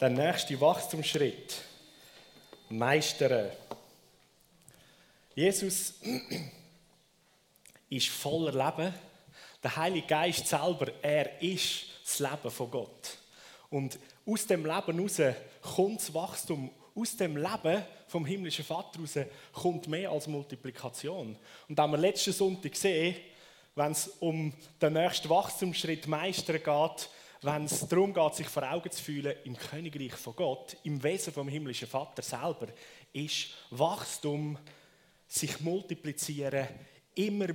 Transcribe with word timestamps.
der 0.00 0.08
nächste 0.08 0.58
Wachstumsschritt. 0.60 1.56
Meistern. 2.70 3.50
Jesus 5.34 5.94
ist 7.90 8.08
voller 8.08 8.52
Leben. 8.52 8.94
Der 9.62 9.76
Heilige 9.76 10.06
Geist 10.06 10.46
selber, 10.46 10.90
er 11.02 11.42
ist 11.42 11.84
das 12.02 12.18
Leben 12.18 12.50
von 12.50 12.70
Gott. 12.70 13.18
Und 13.68 13.98
aus 14.26 14.46
dem 14.46 14.64
Leben 14.64 14.96
heraus 14.96 15.36
kommt 15.76 16.00
das 16.00 16.14
Wachstum. 16.14 16.70
Aus 16.94 17.16
dem 17.16 17.36
Leben 17.36 17.84
vom 18.08 18.24
himmlischen 18.24 18.64
Vater 18.64 18.98
heraus 18.98 19.28
kommt 19.52 19.86
mehr 19.86 20.10
als 20.10 20.26
Multiplikation. 20.26 21.36
Und 21.68 21.78
haben 21.78 21.92
wir 21.92 21.98
letzten 21.98 22.32
Sonntag 22.32 22.72
gesehen, 22.72 23.16
wenn 23.74 23.92
es 23.92 24.08
um 24.18 24.52
den 24.80 24.92
nächsten 24.94 25.28
Wachstumsschritt 25.28 26.06
meistern 26.06 26.62
geht, 26.62 27.08
wenn 27.42 27.64
es 27.64 27.86
darum 27.88 28.12
geht, 28.12 28.34
sich 28.34 28.48
vor 28.48 28.70
Augen 28.70 28.90
zu 28.90 29.02
fühlen, 29.02 29.34
im 29.44 29.56
Königreich 29.56 30.12
von 30.12 30.36
Gott, 30.36 30.76
im 30.84 31.02
Wesen 31.02 31.32
vom 31.32 31.48
himmlischen 31.48 31.88
Vater 31.88 32.22
selber, 32.22 32.68
ist 33.12 33.48
Wachstum, 33.70 34.58
sich 35.26 35.60
multiplizieren, 35.60 36.68
immer 37.14 37.48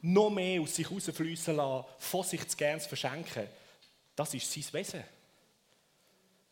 noch 0.00 0.30
mehr 0.30 0.60
aus 0.60 0.74
sich 0.74 0.88
herausfließen 0.88 1.56
lassen, 1.56 1.86
von 1.98 2.24
sich 2.24 2.46
zu 2.48 2.56
gern 2.56 2.80
zu 2.80 2.88
verschenken. 2.88 3.46
Das 4.16 4.34
ist 4.34 4.52
sein 4.52 4.64
Wesen. 4.72 5.04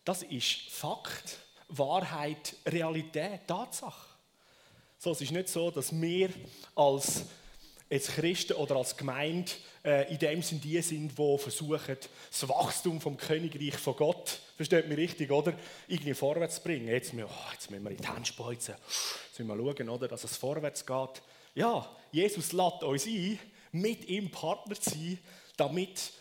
Das 0.05 0.23
ist 0.23 0.71
Fakt, 0.71 1.38
Wahrheit, 1.68 2.55
Realität, 2.66 3.46
Tatsache. 3.46 4.16
So, 4.98 5.10
es 5.10 5.21
ist 5.21 5.32
nicht 5.32 5.48
so, 5.48 5.71
dass 5.71 5.93
wir 6.01 6.30
als 6.74 7.24
als 7.90 8.08
Christen 8.08 8.54
oder 8.54 8.76
als 8.76 8.96
Gemeinde 8.96 9.52
äh, 9.84 10.12
in 10.12 10.18
dem 10.18 10.42
sind 10.42 10.64
die 10.64 10.80
sind, 10.82 11.16
die 11.16 11.38
versuchen, 11.38 11.96
das 12.30 12.48
Wachstum 12.48 13.00
vom 13.00 13.16
Königreich 13.16 13.76
von 13.76 13.95
Gott, 13.95 14.40
versteht 14.56 14.88
mich 14.88 14.98
richtig, 14.98 15.30
oder? 15.30 15.54
Irgendwie 15.86 16.14
vorwärts 16.14 16.56
zu 16.56 16.62
bringen. 16.62 16.88
Jetzt, 16.88 17.12
oh, 17.14 17.28
jetzt 17.52 17.70
müssen 17.70 17.84
wir 17.84 17.90
in 17.92 17.96
die 17.96 18.09
Hände 18.09 18.26
speuzen. 18.26 18.74
Jetzt 19.28 19.38
müssen 19.38 19.48
wir 19.48 19.74
schauen, 19.74 19.88
oder, 19.88 20.09
dass 20.09 20.24
es 20.24 20.37
vorwärts 20.37 20.84
geht. 20.84 21.23
Ja, 21.54 21.88
Jesus 22.10 22.52
lädt 22.52 22.82
uns 22.82 23.06
ein, 23.06 23.38
mit 23.70 24.09
ihm 24.09 24.30
Partner 24.30 24.74
zu 24.74 24.90
sein, 24.90 25.18
damit 25.56 26.12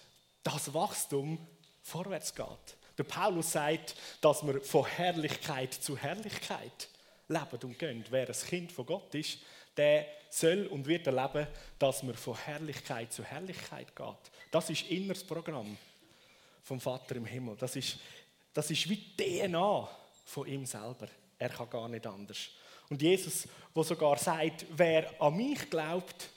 das 0.44 0.74
Wachstum 0.74 1.40
vorwärts 1.82 2.36
geht. 2.36 2.78
Der 2.98 3.04
Paulus 3.04 3.52
sagt, 3.52 3.96
dass 4.22 4.46
wir 4.46 4.62
von 4.62 4.86
Herrlichkeit 4.86 5.74
zu 5.74 5.98
Herrlichkeit 5.98 6.88
leben 7.28 7.60
und 7.64 7.80
gehen. 7.80 8.06
Wer 8.10 8.28
ein 8.28 8.48
Kind 8.48 8.72
von 8.72 8.86
Gott 8.86 9.14
ist, 9.16 9.40
der 9.78 10.06
soll 10.30 10.68
und 10.68 10.86
wird 10.86 11.08
erleben, 11.08 11.48
dass 11.80 12.04
man 12.04 12.16
von 12.16 12.36
Herrlichkeit 12.36 13.14
zu 13.14 13.24
Herrlichkeit 13.24 13.96
geht. 13.96 14.32
Das 14.52 14.70
ist 14.70 14.90
inneres 14.90 15.24
Programm 15.24 15.78
vom 16.64 16.80
Vater 16.80 17.16
im 17.16 17.26
Himmel. 17.26 17.56
Das 17.58 17.76
ist, 17.76 18.00
das 18.54 18.70
ist 18.72 18.90
wie 18.90 19.16
DNA 19.16 19.90
von 20.26 20.48
ihm 20.48 20.66
selber. 20.66 21.08
Er 21.38 21.50
kann 21.50 21.70
gar 21.70 21.88
nicht 21.88 22.06
anders. 22.06 22.50
Und 22.90 23.02
Jesus, 23.02 23.48
wo 23.74 23.84
sogar 23.84 24.18
sagt, 24.18 24.66
wer 24.72 25.22
an 25.22 25.36
mich 25.36 25.70
glaubt, 25.70 26.30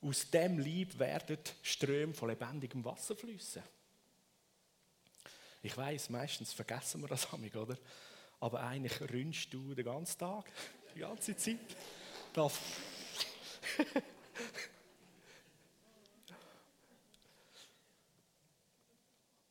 aus 0.00 0.30
dem 0.30 0.58
Lieb 0.58 0.98
werden 0.98 1.38
Ströme 1.62 2.14
von 2.14 2.28
lebendigem 2.28 2.84
Wasser 2.84 3.16
fließen. 3.16 3.62
Ich 5.62 5.76
weiß, 5.76 6.10
meistens 6.10 6.52
vergessen 6.52 7.00
wir 7.00 7.08
das 7.08 7.26
amig, 7.32 7.54
oder? 7.56 7.76
Aber 8.40 8.60
eigentlich 8.60 9.00
rünst 9.10 9.52
du 9.52 9.74
den 9.74 9.84
ganzen 9.84 10.18
Tag, 10.18 10.50
die 10.94 11.00
ganze 11.00 11.36
Zeit. 11.36 11.58
Da 12.38 12.48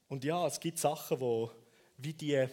Und 0.08 0.24
ja, 0.24 0.48
es 0.48 0.58
gibt 0.58 0.78
Sachen, 0.78 1.20
wo 1.20 1.52
wie 1.98 2.14
die 2.14 2.48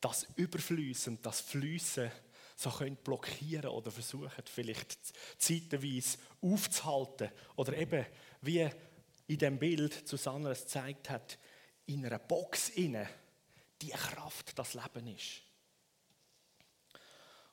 das 0.00 0.28
Überfließen, 0.36 1.18
das 1.20 1.40
Fließen 1.40 2.12
so 2.54 2.70
können 2.70 2.94
blockieren 2.94 3.70
oder 3.70 3.90
versuchen, 3.90 4.30
vielleicht 4.44 4.96
zeitweise 5.36 6.18
aufzuhalten. 6.40 7.32
Oder 7.56 7.76
eben, 7.76 8.06
wie 8.42 8.70
in 9.26 9.38
dem 9.38 9.58
Bild 9.58 10.06
Susanne 10.06 10.50
es 10.50 10.62
gezeigt 10.62 11.10
hat, 11.10 11.38
in 11.86 12.06
einer 12.06 12.20
Box 12.20 12.68
inne 12.68 13.08
die 13.82 13.88
Kraft 13.88 14.56
das 14.56 14.74
Leben 14.74 15.08
ist. 15.08 15.42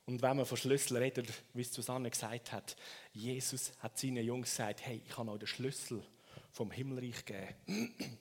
Und 0.06 0.20
wenn 0.20 0.36
man 0.36 0.46
von 0.46 0.56
Schlüssel 0.56 0.96
redet, 0.96 1.28
wie 1.54 1.62
es 1.62 1.72
Susanne 1.72 2.10
gesagt 2.10 2.52
hat, 2.52 2.76
Jesus 3.12 3.72
hat 3.78 3.98
seinen 3.98 4.24
Jungs 4.24 4.50
gesagt, 4.50 4.84
hey, 4.84 5.00
ich 5.06 5.16
habe 5.16 5.30
euch 5.30 5.38
den 5.38 5.46
Schlüssel 5.46 6.02
vom 6.50 6.70
Himmelreich 6.70 7.24
gegeben. 7.24 7.94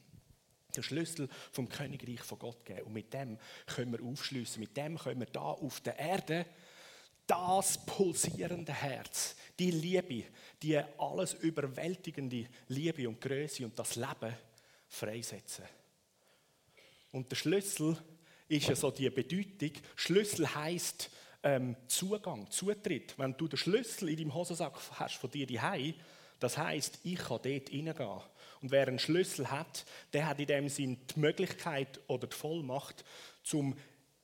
Den 0.73 0.83
Schlüssel 0.83 1.27
vom 1.51 1.67
Königreich 1.67 2.21
von 2.21 2.39
Gott 2.39 2.63
geben. 2.63 2.83
Und 2.83 2.93
mit 2.93 3.13
dem 3.13 3.37
können 3.65 3.91
wir 3.91 4.01
aufschließen. 4.01 4.57
Mit 4.57 4.77
dem 4.77 4.97
können 4.97 5.19
wir 5.19 5.27
da 5.27 5.41
auf 5.41 5.81
der 5.81 5.99
Erde 5.99 6.45
das 7.27 7.85
pulsierende 7.85 8.73
Herz, 8.73 9.35
die 9.59 9.71
Liebe, 9.71 10.23
die 10.61 10.77
alles 10.97 11.33
überwältigende 11.33 12.47
Liebe 12.69 13.07
und 13.07 13.19
Größe 13.19 13.65
und 13.65 13.77
das 13.77 13.95
Leben 13.95 14.33
freisetzen. 14.87 15.65
Und 17.11 17.29
der 17.29 17.35
Schlüssel 17.35 17.97
ist 18.47 18.67
ja 18.67 18.75
so 18.75 18.91
die 18.91 19.09
Bedeutung. 19.09 19.71
Schlüssel 19.95 20.53
heißt 20.53 21.09
ähm, 21.43 21.75
Zugang, 21.87 22.49
Zutritt. 22.49 23.17
Wenn 23.17 23.35
du 23.37 23.47
den 23.47 23.57
Schlüssel 23.57 24.09
in 24.09 24.17
deinem 24.17 24.33
Hosensack 24.33 24.79
hast 24.93 25.15
von 25.15 25.31
dir 25.31 25.47
daheim, 25.47 25.95
das 26.39 26.57
heißt, 26.57 26.99
ich 27.03 27.19
kann 27.19 27.39
dort 27.43 27.45
reingehen. 27.45 28.21
Und 28.61 28.71
wer 28.71 28.87
einen 28.87 28.99
Schlüssel 28.99 29.49
hat, 29.49 29.85
der 30.13 30.27
hat 30.27 30.39
in 30.39 30.47
dem 30.47 30.69
Sinn 30.69 30.97
die 31.15 31.19
Möglichkeit 31.19 31.99
oder 32.07 32.27
die 32.27 32.35
Vollmacht, 32.35 33.03
zum 33.43 33.75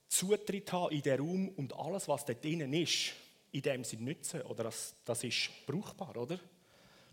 Zutritt 0.07 0.71
haben 0.71 0.95
in 0.95 1.01
den 1.01 1.19
Raum 1.19 1.49
und 1.49 1.75
alles, 1.75 2.07
was 2.07 2.25
dort 2.25 2.43
drinnen 2.43 2.73
ist, 2.73 3.13
in 3.51 3.61
dem 3.61 3.83
Sinn 3.83 4.03
nützen. 4.03 4.41
Oder 4.43 4.65
das, 4.65 4.95
das 5.05 5.23
ist 5.23 5.49
brauchbar, 5.65 6.15
oder? 6.17 6.39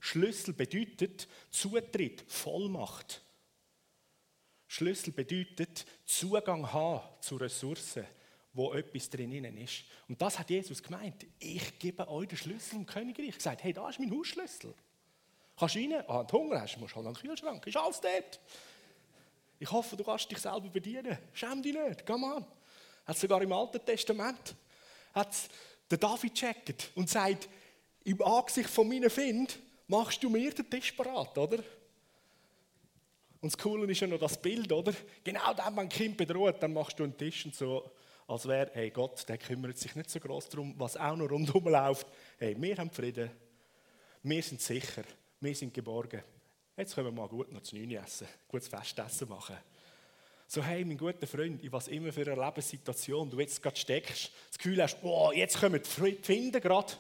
Schlüssel 0.00 0.52
bedeutet 0.52 1.26
Zutritt, 1.50 2.24
Vollmacht. 2.28 3.22
Schlüssel 4.68 5.12
bedeutet 5.12 5.86
Zugang 6.04 6.72
haben 6.72 7.02
zu 7.20 7.36
Ressourcen 7.36 8.04
wo 8.54 8.72
etwas 8.72 9.10
drinnen 9.10 9.56
ist. 9.58 9.84
Und 10.08 10.20
das 10.22 10.38
hat 10.38 10.48
Jesus 10.48 10.82
gemeint. 10.82 11.26
Ich 11.38 11.78
gebe 11.78 12.08
euch 12.08 12.28
den 12.28 12.38
Schlüssel 12.38 12.76
im 12.76 12.86
Königreich. 12.86 13.28
Ich 13.28 13.36
gesagt, 13.36 13.62
hey, 13.64 13.72
da 13.72 13.88
ist 13.88 13.98
mein 13.98 14.10
Hausschlüssel. 14.10 14.72
Kannst 15.56 15.76
rein? 15.76 15.92
Ah, 16.06 16.22
du 16.24 16.38
Hunger 16.38 16.60
hast, 16.60 16.78
musst 16.78 16.94
halt 16.94 17.06
an 17.06 17.14
den 17.14 17.20
Kühlschrank. 17.20 17.66
Ist 17.66 17.76
alles 17.76 18.00
dort. 18.00 18.40
Ich 19.58 19.70
hoffe, 19.70 19.96
du 19.96 20.04
kannst 20.04 20.30
dich 20.30 20.38
selber 20.38 20.68
bedienen. 20.68 21.18
Schäm 21.32 21.62
dich 21.62 21.74
nicht. 21.74 22.06
Komm 22.06 22.24
an. 22.24 22.46
Hat 23.06 23.18
sogar 23.18 23.42
im 23.42 23.52
Alten 23.52 23.84
Testament 23.84 24.54
hat 25.12 25.32
der 25.90 25.98
David 25.98 26.34
checkt 26.34 26.90
und 26.94 27.08
sagt, 27.08 27.48
im 28.04 28.20
Angesicht 28.22 28.68
von 28.68 28.88
meinen 28.88 29.10
Find 29.10 29.58
machst 29.86 30.22
du 30.22 30.28
mir 30.28 30.52
den 30.52 30.68
Tisch 30.68 30.92
parat, 30.92 31.36
oder? 31.38 31.58
Und 33.40 33.52
das 33.52 33.58
Coole 33.58 33.90
ist 33.90 34.00
ja 34.00 34.06
noch 34.06 34.18
das 34.18 34.40
Bild, 34.40 34.72
oder? 34.72 34.92
Genau 35.22 35.54
dann, 35.54 35.76
wenn 35.76 35.84
ein 35.84 35.88
Kind 35.88 36.16
bedroht, 36.16 36.56
dann 36.60 36.72
machst 36.72 36.98
du 36.98 37.04
einen 37.04 37.16
Tisch 37.16 37.44
und 37.44 37.54
so 37.54 37.90
als 38.26 38.48
wäre, 38.48 38.70
hey, 38.72 38.90
Gott, 38.90 39.28
der 39.28 39.38
kümmert 39.38 39.78
sich 39.78 39.94
nicht 39.94 40.10
so 40.10 40.18
groß 40.18 40.48
darum, 40.48 40.74
was 40.78 40.96
auch 40.96 41.16
noch 41.16 41.30
rundherum 41.30 41.68
läuft. 41.68 42.06
Hey, 42.38 42.56
wir 42.58 42.76
haben 42.76 42.90
Frieden, 42.90 43.30
wir 44.22 44.42
sind 44.42 44.60
sicher, 44.60 45.04
wir 45.40 45.54
sind 45.54 45.74
geborgen. 45.74 46.22
Jetzt 46.76 46.94
können 46.94 47.08
wir 47.08 47.12
mal 47.12 47.28
gut 47.28 47.52
noch 47.52 47.62
zu 47.62 47.76
Neun 47.76 47.92
essen, 47.92 48.26
gutes 48.48 48.68
Festessen 48.68 49.28
machen. 49.28 49.56
So, 50.46 50.62
hey, 50.62 50.84
mein 50.84 50.98
guter 50.98 51.26
Freund, 51.26 51.62
in 51.62 51.72
was 51.72 51.88
immer 51.88 52.12
für 52.12 52.30
eine 52.30 52.40
Lebenssituation 52.40 53.30
du 53.30 53.40
jetzt 53.40 53.62
gerade 53.62 53.76
steckst, 53.76 54.30
das 54.48 54.58
Gefühl 54.58 54.82
hast, 54.82 54.98
oh, 55.02 55.32
jetzt 55.32 55.58
kommen 55.58 55.80
die 55.82 56.18
Finden 56.22 56.60
gerade, 56.60 56.92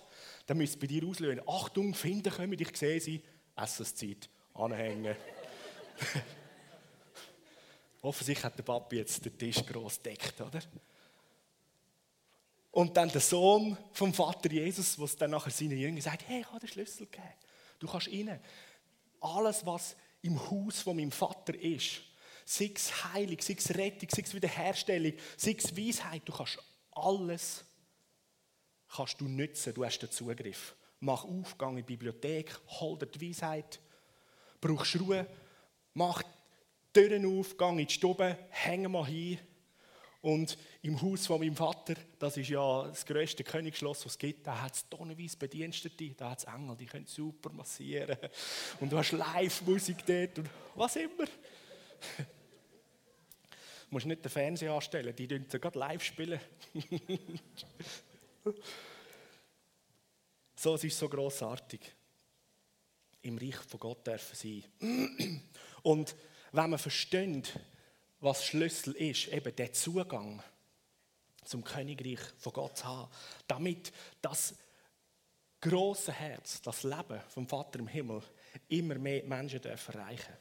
dann 0.46 0.58
müsst 0.58 0.76
ihr 0.76 0.80
bei 0.80 0.86
dir 0.86 1.06
auslösen. 1.06 1.42
Achtung, 1.46 1.94
Finden 1.94 2.32
kommen, 2.32 2.58
ich 2.58 2.76
sehe 2.76 3.00
sie. 3.00 3.22
Essenszeit, 3.56 4.28
anhängen. 4.54 5.16
Offensichtlich 8.02 8.44
hat 8.44 8.58
der 8.58 8.64
Papi 8.64 8.96
jetzt 8.96 9.24
den 9.24 9.38
Tisch 9.38 9.64
gross 9.64 10.02
deckt, 10.02 10.40
oder? 10.40 10.60
Und 12.74 12.96
dann 12.96 13.08
der 13.08 13.20
Sohn 13.20 13.78
vom 13.92 14.12
Vater 14.12 14.50
Jesus, 14.50 14.98
was 14.98 15.14
dann 15.14 15.30
nachher 15.30 15.52
seinen 15.52 15.78
Jüngern 15.78 16.00
sagt, 16.00 16.26
hey, 16.26 16.40
ich 16.40 16.46
habe 16.48 16.58
den 16.58 16.68
Schlüssel 16.68 17.06
gegeben. 17.06 17.32
Du 17.78 17.86
kannst 17.86 18.08
rein. 18.08 18.40
Alles, 19.20 19.64
was 19.64 19.94
im 20.22 20.50
Haus 20.50 20.80
von 20.80 20.96
meinem 20.96 21.12
Vater 21.12 21.54
ist, 21.54 22.00
sei 22.44 22.72
es 22.74 23.04
Heilung, 23.04 23.40
sei 23.40 23.54
es 23.56 23.70
Rettung, 23.70 24.08
sei 24.10 24.22
es 24.22 24.34
Wiederherstellung, 24.34 25.12
sei 25.36 25.56
es 25.56 25.76
Weisheit, 25.76 26.22
du 26.24 26.32
kannst 26.32 26.58
alles 26.90 27.64
kannst 28.88 29.20
du 29.20 29.28
nutzen, 29.28 29.72
du 29.72 29.84
hast 29.84 30.00
den 30.00 30.10
Zugriff. 30.10 30.74
Mach 30.98 31.24
Aufgang 31.24 31.76
in 31.76 31.76
die 31.76 31.96
Bibliothek, 31.96 32.58
hol 32.80 32.98
dir 32.98 33.06
die 33.06 33.28
Weisheit, 33.28 33.80
brauchst 34.60 34.98
Ruhe, 34.98 35.26
mach 35.92 36.22
die 36.22 36.28
Türen 36.92 37.38
auf, 37.38 37.56
geh 37.56 37.68
in 37.68 37.86
die 37.86 37.92
Stube, 37.92 38.36
häng 38.50 38.90
mal 38.90 39.06
hin, 39.06 39.38
und 40.24 40.56
im 40.80 41.00
Haus 41.02 41.26
von 41.26 41.38
meinem 41.38 41.54
Vater, 41.54 41.96
das 42.18 42.38
ist 42.38 42.48
ja 42.48 42.84
das 42.88 43.04
größte 43.04 43.44
Königsschloss, 43.44 44.06
was 44.06 44.12
es 44.12 44.18
gibt, 44.18 44.46
da 44.46 44.62
hat 44.62 44.74
es 44.74 44.88
tonnenweise 44.88 45.36
Bedienstete, 45.36 46.14
da 46.14 46.30
hat 46.30 46.38
es 46.38 46.44
Engel, 46.44 46.74
die 46.76 46.86
können 46.86 47.06
super 47.06 47.50
massieren. 47.52 48.16
Und 48.80 48.90
du 48.90 48.96
hast 48.96 49.12
Live-Musik 49.12 49.98
dort 50.06 50.38
und 50.38 50.48
was 50.76 50.96
immer. 50.96 51.26
musst 53.90 54.06
nicht 54.06 54.24
den 54.24 54.30
Fernseher 54.30 54.72
anstellen, 54.72 55.14
die 55.14 55.28
dürfen 55.28 55.60
gerade 55.60 55.78
live 55.78 56.02
spielen. 56.02 56.40
so, 60.56 60.74
es 60.74 60.84
ist 60.84 60.98
so 60.98 61.06
großartig. 61.06 61.80
Im 63.20 63.36
Reich 63.36 63.56
von 63.56 63.78
Gott 63.78 64.06
dürfen 64.06 64.34
sein. 64.34 64.64
Und 65.82 66.16
wenn 66.50 66.70
man 66.70 66.78
versteht, 66.78 67.52
was 68.24 68.44
Schlüssel 68.44 68.94
ist, 68.94 69.28
eben 69.28 69.54
der 69.54 69.72
Zugang 69.72 70.42
zum 71.44 71.62
Königreich 71.62 72.20
von 72.38 72.52
Gott 72.52 72.78
zu 72.78 72.84
haben, 72.86 73.10
damit 73.46 73.92
das 74.22 74.54
große 75.60 76.12
Herz, 76.12 76.62
das 76.62 76.82
Leben 76.82 77.20
vom 77.28 77.46
Vater 77.46 77.78
im 77.78 77.86
Himmel 77.86 78.22
immer 78.68 78.96
mehr 78.96 79.24
Menschen 79.24 79.60
dürfen 79.60 79.94
erreichen 79.94 80.34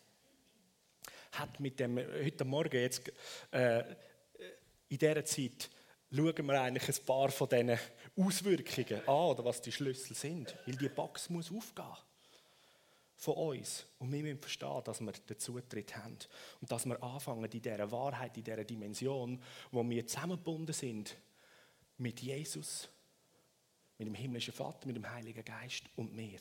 hat 1.34 1.60
mit 1.60 1.80
dem, 1.80 1.98
heute 1.98 2.46
Morgen 2.46 2.80
jetzt, 2.80 3.12
äh, 3.52 3.84
in 4.88 4.98
dieser 4.98 5.26
Zeit, 5.26 5.70
schauen 6.12 6.46
wir 6.46 6.62
eigentlich 6.62 6.88
ein 6.88 7.06
paar 7.06 7.30
von 7.30 7.50
diesen 7.50 7.80
Auswirkungen 8.16 9.08
an, 9.08 9.16
oder 9.16 9.44
was 9.44 9.62
die 9.62 9.72
Schlüssel 9.72 10.16
sind. 10.16 10.56
Weil 10.66 10.76
die 10.76 10.90
Box 10.90 11.30
muss 11.30 11.52
aufgehen 11.52 11.98
von 13.16 13.36
uns. 13.36 13.86
Und 14.00 14.12
wir 14.12 14.22
müssen 14.24 14.40
verstehen, 14.40 14.82
dass 14.84 15.00
wir 15.02 15.12
den 15.12 15.40
Zutritt 15.40 15.96
haben. 15.96 16.18
Und 16.62 16.72
dass 16.72 16.86
wir 16.86 17.02
anfangen, 17.02 17.46
in 17.46 17.62
dieser 17.62 17.92
Wahrheit, 17.92 18.38
in 18.38 18.44
dieser 18.44 18.64
Dimension, 18.64 19.42
wo 19.72 19.88
wir 19.88 20.06
zusammengebunden 20.06 20.74
sind 20.74 21.16
mit 21.98 22.22
Jesus, 22.22 22.90
mit 23.98 24.08
dem 24.08 24.16
himmlischen 24.16 24.54
Vater, 24.54 24.88
mit 24.88 24.96
dem 24.96 25.10
Heiligen 25.10 25.46
Geist 25.46 25.84
und 25.96 26.14
mir. 26.14 26.40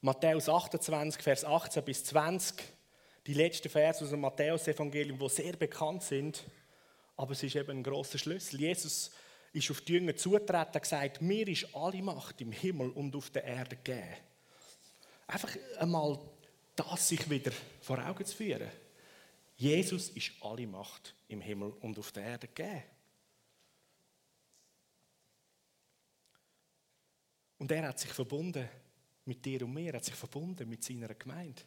Matthäus 0.00 0.48
28, 0.48 1.22
Vers 1.22 1.44
18 1.44 1.84
bis 1.84 2.04
20, 2.04 2.56
die 3.26 3.34
letzten 3.34 3.68
Vers 3.68 4.02
aus 4.02 4.10
dem 4.10 4.20
Matthäus-Evangelium, 4.20 5.18
die 5.18 5.28
sehr 5.28 5.52
bekannt 5.52 6.02
sind, 6.02 6.42
aber 7.16 7.32
es 7.32 7.42
ist 7.42 7.54
eben 7.54 7.70
ein 7.70 7.82
großer 7.82 8.16
Schlüssel. 8.16 8.60
Jesus 8.60 9.10
ist 9.52 9.70
auf 9.70 9.82
die 9.82 9.92
Jünger 9.92 10.16
zugetreten 10.16 10.72
und 10.74 10.82
gesagt, 10.82 11.20
mir 11.20 11.46
ist 11.48 11.74
alle 11.74 12.02
Macht 12.02 12.40
im 12.40 12.50
Himmel 12.50 12.90
und 12.90 13.14
auf 13.14 13.28
der 13.28 13.44
Erde 13.44 13.76
gegeben. 13.76 14.16
Einfach 15.30 15.56
einmal 15.78 16.18
das 16.74 17.08
sich 17.08 17.30
wieder 17.30 17.52
vor 17.80 18.04
Augen 18.04 18.26
zu 18.26 18.36
führen. 18.36 18.68
Jesus 19.56 20.08
ist 20.10 20.32
alle 20.40 20.66
Macht 20.66 21.14
im 21.28 21.40
Himmel 21.40 21.70
und 21.80 21.96
auf 21.98 22.10
der 22.10 22.24
Erde 22.24 22.48
gegeben. 22.48 22.82
Und 27.58 27.70
er 27.70 27.88
hat 27.88 28.00
sich 28.00 28.10
verbunden 28.10 28.68
mit 29.24 29.44
dir 29.44 29.62
und 29.64 29.72
mir, 29.72 29.92
hat 29.92 30.04
sich 30.04 30.14
verbunden 30.14 30.68
mit 30.68 30.82
seiner 30.82 31.14
Gemeinde. 31.14 31.62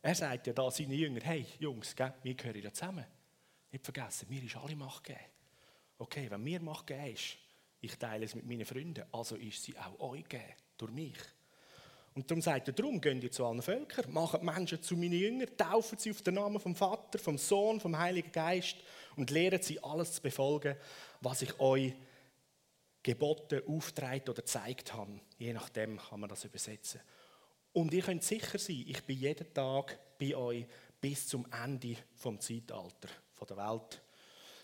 Er 0.00 0.14
sagt 0.16 0.48
ja 0.48 0.52
da 0.52 0.68
seinen 0.68 0.92
Jüngern, 0.92 1.22
hey 1.22 1.46
Jungs, 1.60 1.94
wir 1.96 2.34
gehören 2.34 2.62
ja 2.62 2.72
zusammen. 2.72 3.06
Nicht 3.70 3.84
vergessen, 3.84 4.28
mir 4.28 4.42
ist 4.42 4.56
alle 4.56 4.74
Macht 4.74 5.04
gegeben. 5.04 5.24
Okay, 5.98 6.28
wenn 6.28 6.42
mir 6.42 6.60
Macht 6.60 6.88
gegeben 6.88 7.14
ist, 7.14 7.38
ich 7.80 7.96
teile 7.96 8.24
es 8.24 8.34
mit 8.34 8.44
meinen 8.44 8.64
Freunden, 8.64 9.04
also 9.12 9.36
ist 9.36 9.62
sie 9.62 9.78
auch 9.78 10.00
euch 10.00 10.24
gegeben, 10.24 10.54
durch 10.78 10.92
mich. 10.92 11.18
Und 12.14 12.30
darum 12.30 12.42
sagt 12.42 12.68
er, 12.68 12.74
darum 12.74 13.00
geht 13.00 13.22
ihr 13.22 13.30
zu 13.30 13.46
allen 13.46 13.62
Völkern, 13.62 14.12
macht 14.12 14.42
Menschen 14.42 14.82
zu 14.82 14.96
meinen 14.96 15.12
Jüngern, 15.12 15.48
taufen 15.56 15.98
sie 15.98 16.10
auf 16.10 16.20
den 16.20 16.34
Namen 16.34 16.60
vom 16.60 16.76
Vater, 16.76 17.18
vom 17.18 17.38
Sohn, 17.38 17.80
vom 17.80 17.98
Heiligen 17.98 18.32
Geist 18.32 18.76
und 19.16 19.30
lehren 19.30 19.62
sie 19.62 19.82
alles 19.82 20.12
zu 20.12 20.22
befolgen, 20.22 20.76
was 21.20 21.40
ich 21.42 21.58
euch 21.58 21.94
geboten, 23.02 23.62
aufgetragen 23.66 24.28
oder 24.28 24.42
gezeigt 24.42 24.92
habe. 24.92 25.20
Je 25.38 25.52
nachdem 25.52 25.98
kann 25.98 26.20
man 26.20 26.28
das 26.28 26.44
übersetzen. 26.44 27.00
Und 27.72 27.94
ihr 27.94 28.02
könnt 28.02 28.22
sicher 28.22 28.58
sein, 28.58 28.84
ich 28.86 29.02
bin 29.04 29.18
jeden 29.18 29.52
Tag 29.54 29.98
bei 30.18 30.36
euch 30.36 30.66
bis 31.00 31.26
zum 31.26 31.46
Ende 31.50 31.96
vom 32.14 32.38
Zeitalter 32.38 33.08
der 33.48 33.56
Welt. 33.56 34.02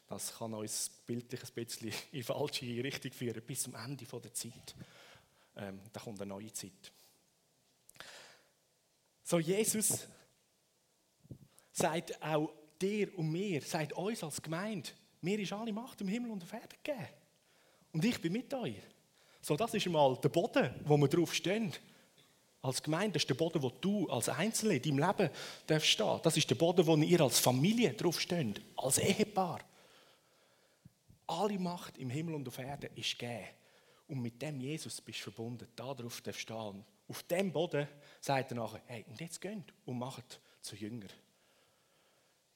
Das 0.09 0.39
kann 0.39 0.55
uns 0.55 0.91
bildlich 1.06 1.43
ein 1.43 1.55
bisschen 1.55 1.89
in 1.89 1.95
die 2.12 2.23
falsche 2.23 2.65
Richtung 2.65 3.12
führen, 3.12 3.43
bis 3.43 3.62
zum 3.62 3.75
Ende 3.75 4.05
der 4.05 4.35
Zeit. 4.35 4.75
Ähm, 5.56 5.81
da 5.93 6.00
kommt 6.00 6.21
eine 6.21 6.29
neue 6.29 6.53
Zeit. 6.53 6.93
So, 9.28 9.38
Jesus 9.38 10.08
sagt 11.70 12.22
auch 12.22 12.50
dir 12.80 13.12
und 13.19 13.30
mir, 13.30 13.60
sagt 13.60 13.92
uns 13.92 14.25
als 14.25 14.40
Gemeinde, 14.40 14.88
mir 15.20 15.38
ist 15.38 15.52
alle 15.52 15.70
Macht 15.70 16.00
im 16.00 16.08
Himmel 16.08 16.30
und 16.30 16.42
auf 16.42 16.50
Erde 16.54 16.75
gegeben. 16.82 17.08
Und 17.92 18.02
ich 18.06 18.19
bin 18.22 18.32
mit 18.32 18.54
euch. 18.54 18.76
So, 19.42 19.54
das 19.54 19.75
ist 19.75 19.84
einmal 19.84 20.16
der 20.16 20.30
Boden, 20.30 20.75
wo 20.82 20.96
wir 20.96 21.08
drauf 21.08 21.34
stehen. 21.34 21.75
Als 22.62 22.82
Gemeinde, 22.82 23.12
das 23.12 23.25
ist 23.25 23.28
der 23.28 23.34
Boden, 23.34 23.62
wo 23.62 23.69
du 23.69 24.08
als 24.08 24.30
Einzelne 24.30 24.76
in 24.76 24.82
deinem 24.96 25.06
Leben 25.06 25.30
darfst 25.66 25.88
stehen. 25.90 26.20
Das 26.22 26.34
ist 26.38 26.48
der 26.48 26.54
Boden, 26.54 26.86
wo 26.86 26.96
ihr 26.96 27.20
als 27.20 27.38
Familie 27.38 27.92
drauf 27.92 28.19
steht, 28.22 28.62
als 28.76 28.96
Ehepaar. 28.96 29.60
Alle 31.26 31.58
Macht 31.58 31.98
im 31.98 32.08
Himmel 32.08 32.34
und 32.34 32.48
auf 32.48 32.58
Erden 32.58 32.88
ist 32.96 33.19
gegeben. 33.19 33.44
Und 34.06 34.22
mit 34.22 34.40
dem 34.40 34.58
Jesus 34.58 35.02
bist 35.02 35.19
du 35.19 35.25
verbunden. 35.25 35.69
Darauf 35.76 36.22
darfst 36.22 36.48
du 36.48 36.54
stehen. 36.54 36.84
Auf 37.08 37.22
dem 37.22 37.50
Boden 37.52 37.88
sagt 38.20 38.52
er 38.52 38.56
nachher, 38.56 38.82
hey, 38.87 39.05
und 39.08 39.19
jetzt 39.20 39.40
geht 39.40 39.72
und 39.87 39.99
macht 39.99 40.40
zu 40.60 40.76
Jünger. 40.76 41.08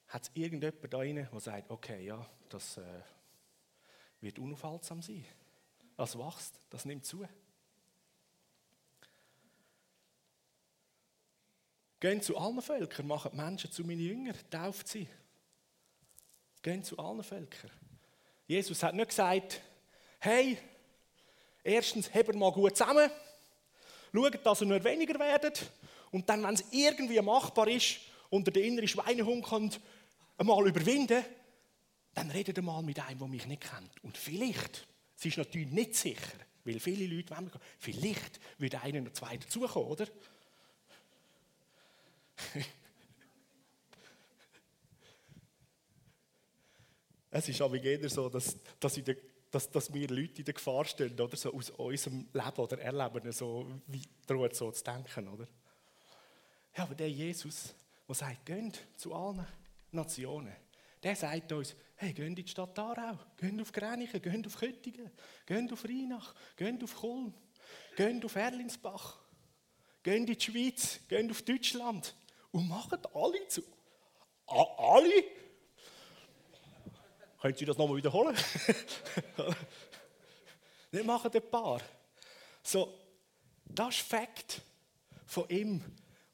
Hat 0.08 0.22
es 0.24 0.30
irgendjemand 0.34 0.92
da 0.92 0.98
rein, 0.98 1.16
der 1.16 1.40
sagt, 1.40 1.70
okay, 1.70 2.04
ja, 2.04 2.24
das 2.50 2.76
äh, 2.76 2.82
wird 4.20 4.38
unaufhaltsam 4.38 5.00
sein? 5.00 5.24
Das 5.96 6.18
wächst, 6.18 6.60
das 6.68 6.84
nimmt 6.84 7.06
zu. 7.06 7.26
Gehen 12.00 12.20
zu 12.20 12.36
allen 12.36 12.60
Völkern, 12.60 13.08
die 13.08 13.36
Menschen 13.36 13.70
zu 13.70 13.84
meinen 13.84 14.00
Jüngern, 14.00 14.36
tauft 14.50 14.88
sie. 14.88 15.08
Gehen 16.60 16.82
zu 16.82 16.98
allen 16.98 17.22
Völkern. 17.22 17.70
Jesus 18.46 18.82
hat 18.82 18.94
nicht 18.94 19.08
gesagt, 19.08 19.62
hey, 20.18 20.58
erstens, 21.62 22.12
hebt 22.12 22.34
mal 22.34 22.52
gut 22.52 22.76
zusammen, 22.76 23.08
schaut, 24.12 24.44
dass 24.44 24.60
ihr 24.60 24.66
nicht 24.66 24.84
weniger 24.84 25.18
werdet 25.18 25.70
und 26.10 26.28
dann, 26.28 26.42
wenn 26.42 26.54
es 26.54 26.64
irgendwie 26.70 27.20
machbar 27.20 27.68
ist, 27.68 28.00
unter 28.30 28.50
den 28.50 28.64
inneren 28.64 28.88
Schweinehund 28.88 29.44
könnt, 29.44 29.80
einmal 30.38 30.66
überwinden, 30.66 31.24
dann 32.14 32.30
redet 32.30 32.58
ihr 32.58 32.62
mal 32.62 32.82
mit 32.82 33.00
einem, 33.00 33.18
der 33.18 33.28
mich 33.28 33.46
nicht 33.46 33.62
kennt. 33.62 33.90
Und 34.02 34.16
vielleicht, 34.16 34.86
es 35.16 35.24
ist 35.26 35.38
natürlich 35.38 35.70
nicht 35.70 35.94
sicher, 35.94 36.38
weil 36.64 36.80
viele 36.80 37.06
Leute 37.06 37.36
wollen, 37.36 37.50
vielleicht 37.78 38.40
würde 38.58 38.80
einer 38.80 39.00
oder 39.02 39.12
zwei 39.12 39.36
dazukommen, 39.36 39.88
oder? 39.88 40.06
es 47.30 47.48
ist 47.48 47.60
aber 47.60 47.76
jeder 47.76 48.08
so, 48.08 48.28
dass, 48.28 48.56
dass, 48.78 48.94
der, 48.94 49.16
dass, 49.52 49.70
dass, 49.70 49.92
wir 49.92 50.08
Leute 50.08 50.38
in 50.38 50.44
der 50.44 50.54
Gefahr 50.54 50.84
stehen, 50.84 51.18
oder? 51.20 51.36
So 51.36 51.52
aus 51.52 51.70
unserem 51.70 52.26
Leben 52.32 52.56
oder 52.56 52.78
Erleben 52.80 53.30
so 53.30 53.66
droht 54.26 54.56
so 54.56 54.72
zu 54.72 54.82
denken, 54.82 55.28
oder? 55.28 55.46
Ja, 56.76 56.84
aber 56.84 56.94
der 56.94 57.10
Jesus, 57.10 57.74
der 58.08 58.14
sagt, 58.14 58.46
geht 58.46 58.80
zu 58.96 59.14
allen 59.14 59.46
Nationen, 59.92 60.56
der 61.02 61.14
sagt 61.14 61.52
uns, 61.52 61.76
hey, 61.96 62.12
geht 62.12 62.26
in 62.26 62.34
die 62.34 62.48
Stadt 62.48 62.78
Aarau, 62.78 63.18
geht 63.36 63.60
auf 63.60 63.70
Gränichen, 63.70 64.20
geht 64.20 64.46
auf 64.46 64.56
Köttingen, 64.56 65.10
geht 65.46 65.72
auf 65.72 65.84
Rheinach, 65.84 66.34
geht 66.56 66.82
auf 66.82 66.96
Kulm, 66.96 67.34
geht 67.94 68.24
auf 68.24 68.34
Erlinsbach, 68.34 69.18
geht 70.02 70.16
in 70.16 70.26
die 70.26 70.40
Schweiz, 70.40 70.98
geht 71.08 71.30
auf 71.30 71.42
Deutschland, 71.42 72.16
und 72.52 72.68
machen 72.68 72.98
alle 73.14 73.48
zu. 73.48 73.62
A 74.46 74.62
alle? 74.78 75.24
Können 77.42 77.56
Sie 77.56 77.64
das 77.64 77.76
nochmal 77.76 77.96
wiederholen? 77.96 78.36
Nicht 80.92 81.04
machen 81.04 81.28
ein 81.34 81.50
paar. 81.50 81.80
So, 82.62 82.96
das 83.64 83.96
ist 83.96 84.06
Fakt 84.06 84.62
von 85.26 85.48
ihm. 85.48 85.82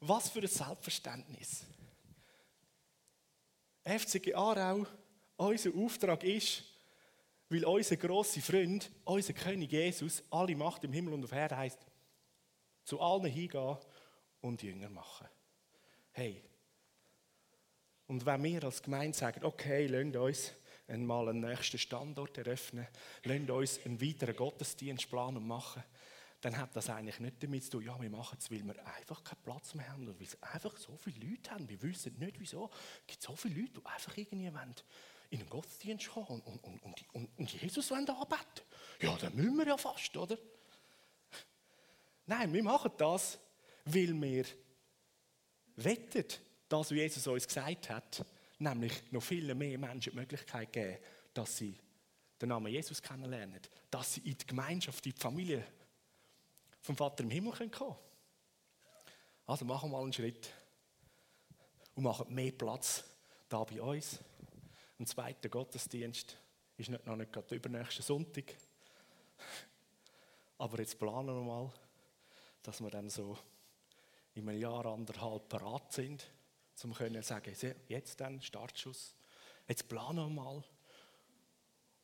Was 0.01 0.29
für 0.29 0.41
ein 0.41 0.47
Selbstverständnis. 0.47 1.65
FCG 3.83 4.35
Aarau, 4.35 4.85
unser 5.37 5.73
Auftrag 5.73 6.23
ist, 6.23 6.63
weil 7.49 7.65
unser 7.65 7.97
grosser 7.97 8.41
Freund, 8.41 8.91
unser 9.03 9.33
König 9.33 9.71
Jesus, 9.71 10.21
alle 10.29 10.55
Macht 10.55 10.83
im 10.83 10.93
Himmel 10.93 11.15
und 11.15 11.23
auf 11.23 11.31
Erden 11.31 11.57
heißt, 11.57 11.79
zu 12.83 13.01
allen 13.01 13.25
hingehen 13.25 13.77
und 14.41 14.61
Jünger 14.61 14.89
machen. 14.89 15.27
Hey, 16.11 16.43
und 18.05 18.23
wenn 18.27 18.43
wir 18.43 18.63
als 18.63 18.83
Gemeinde 18.83 19.17
sagen, 19.17 19.43
okay, 19.43 19.87
lasst 19.87 20.15
uns 20.15 20.58
einmal 20.89 21.29
einen 21.29 21.41
nächsten 21.41 21.77
Standort 21.77 22.37
eröffnen, 22.37 22.87
lasst 23.23 23.49
uns 23.49 23.85
einen 23.85 24.01
weiteren 24.01 24.35
Gottesdienst 24.35 25.09
planen 25.09 25.37
und 25.37 25.47
machen, 25.47 25.83
dann 26.41 26.57
hat 26.57 26.75
das 26.75 26.89
eigentlich 26.89 27.19
nicht 27.19 27.43
damit 27.43 27.65
zu 27.65 27.71
tun, 27.71 27.85
ja, 27.85 28.01
wir 28.01 28.09
machen 28.09 28.37
es, 28.39 28.49
weil 28.49 28.63
wir 28.63 28.75
einfach 28.95 29.23
keinen 29.23 29.43
Platz 29.43 29.73
mehr 29.73 29.89
haben 29.91 30.03
oder 30.03 30.17
weil 30.17 30.27
es 30.27 30.41
einfach 30.41 30.77
so 30.77 30.95
viele 30.95 31.25
Leute 31.25 31.51
haben. 31.51 31.67
Wir 31.67 31.81
wissen 31.81 32.17
nicht, 32.17 32.39
wieso. 32.39 32.69
Es 33.01 33.07
gibt 33.07 33.23
so 33.23 33.35
viele 33.35 33.59
Leute, 33.59 33.81
die 33.81 33.85
einfach 33.85 34.15
irgendwie 34.15 34.47
in 34.47 34.55
einen 35.39 35.49
Gottesdienst 35.49 36.09
kommen 36.09 36.41
und, 36.41 36.63
und, 36.63 36.81
und, 37.13 37.29
und 37.37 37.61
Jesus 37.61 37.91
wollen 37.91 38.07
anbeten. 38.09 38.65
Ja, 39.01 39.17
dann 39.17 39.35
müssen 39.35 39.57
wir 39.57 39.67
ja 39.67 39.77
fast, 39.77 40.15
oder? 40.15 40.37
Nein, 42.25 42.53
wir 42.53 42.63
machen 42.63 42.91
das, 42.97 43.37
weil 43.85 44.13
wir 44.21 44.45
wettet, 45.75 46.41
das, 46.69 46.79
was 46.79 46.89
Jesus 46.91 47.27
uns 47.27 47.47
gesagt 47.47 47.89
hat, 47.89 48.25
nämlich 48.59 49.11
noch 49.11 49.23
viele 49.23 49.55
mehr 49.55 49.77
Menschen 49.77 50.11
die 50.11 50.17
Möglichkeit 50.17 50.71
geben, 50.71 50.97
dass 51.33 51.57
sie 51.57 51.77
den 52.41 52.49
Namen 52.49 52.71
Jesus 52.71 53.01
kennenlernen, 53.01 53.59
dass 53.89 54.13
sie 54.13 54.21
in 54.21 54.37
die 54.37 54.47
Gemeinschaft, 54.47 55.05
in 55.05 55.13
die 55.13 55.19
Familie 55.19 55.65
vom 56.81 56.95
Vater 56.95 57.23
im 57.23 57.29
Himmel 57.29 57.51
kommen 57.53 57.71
können. 57.71 57.95
Also 59.45 59.65
machen 59.65 59.89
wir 59.89 59.97
mal 59.97 60.03
einen 60.03 60.13
Schritt 60.13 60.49
und 61.95 62.03
machen 62.03 62.33
mehr 62.33 62.51
Platz 62.51 63.03
da 63.47 63.63
bei 63.63 63.81
uns. 63.81 64.19
Ein 64.99 65.05
zweiter 65.05 65.49
Gottesdienst 65.49 66.37
ist 66.77 66.89
noch 66.89 67.15
nicht 67.15 67.33
gerade 67.33 67.55
übernächsten 67.55 68.03
Sonntag. 68.03 68.55
Aber 70.57 70.79
jetzt 70.79 70.99
planen 70.99 71.27
wir 71.27 71.41
mal, 71.41 71.71
dass 72.61 72.81
wir 72.81 72.89
dann 72.89 73.09
so 73.09 73.37
in 74.35 74.47
einem 74.47 74.59
Jahr, 74.59 74.85
anderthalb 74.85 75.49
parat 75.49 75.91
sind, 75.93 76.29
um 76.85 76.93
zu 76.93 77.21
sagen, 77.21 77.53
jetzt 77.87 78.19
dann 78.19 78.41
Startschuss. 78.41 79.15
Jetzt 79.67 79.87
planen 79.87 80.17
wir 80.17 80.29
mal 80.29 80.63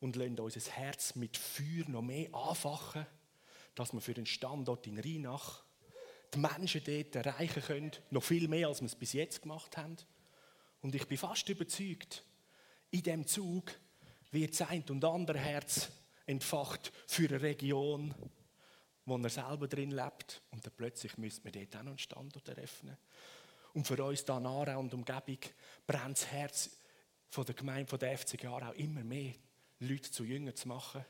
und 0.00 0.16
lassen 0.16 0.38
unser 0.38 0.70
Herz 0.72 1.14
mit 1.14 1.36
Feuer 1.36 1.88
noch 1.88 2.02
mehr 2.02 2.32
anfachen, 2.34 3.06
dass 3.74 3.92
wir 3.92 4.00
für 4.00 4.14
den 4.14 4.26
Standort 4.26 4.86
in 4.86 4.98
Rheinach 4.98 5.62
die 6.34 6.38
Menschen 6.38 6.82
dort 6.84 7.26
erreichen 7.26 7.62
können, 7.62 7.92
noch 8.10 8.22
viel 8.22 8.48
mehr, 8.48 8.68
als 8.68 8.80
wir 8.80 8.86
es 8.86 8.94
bis 8.94 9.12
jetzt 9.12 9.42
gemacht 9.42 9.76
haben. 9.76 9.96
Und 10.80 10.94
ich 10.94 11.06
bin 11.06 11.18
fast 11.18 11.48
überzeugt, 11.48 12.24
in 12.90 13.02
dem 13.02 13.26
Zug 13.26 13.72
wird 14.30 14.58
das 14.58 14.68
ein 14.68 14.84
und 14.88 15.04
andere 15.04 15.38
Herz 15.38 15.90
entfacht 16.26 16.92
für 17.06 17.28
eine 17.28 17.40
Region, 17.40 18.14
wo 19.04 19.16
er 19.16 19.30
selber 19.30 19.68
drin 19.68 19.92
lebt. 19.92 20.42
Und 20.50 20.64
dann 20.66 20.72
plötzlich 20.76 21.16
müssen 21.16 21.44
wir 21.44 21.52
dort 21.52 21.76
auch 21.76 21.82
noch 21.82 21.90
einen 21.90 21.98
Standort 21.98 22.48
eröffnen. 22.48 22.96
Und 23.76 23.86
für 23.86 24.02
uns 24.02 24.24
hier 24.24 24.38
in 24.38 24.46
Aarau 24.46 24.80
und 24.80 24.94
Umgebung 24.94 25.38
brennt 25.86 26.16
das 26.16 26.26
Herz 26.28 26.70
von 27.28 27.44
der 27.44 27.54
Gemeinde 27.54 27.86
von 27.86 27.98
der 27.98 28.16
FC 28.16 28.42
Aarau 28.46 28.72
immer 28.72 29.04
mehr, 29.04 29.34
Leute 29.80 30.10
zu 30.10 30.24
Jüngern 30.24 30.56
zu 30.56 30.66
machen. 30.66 31.04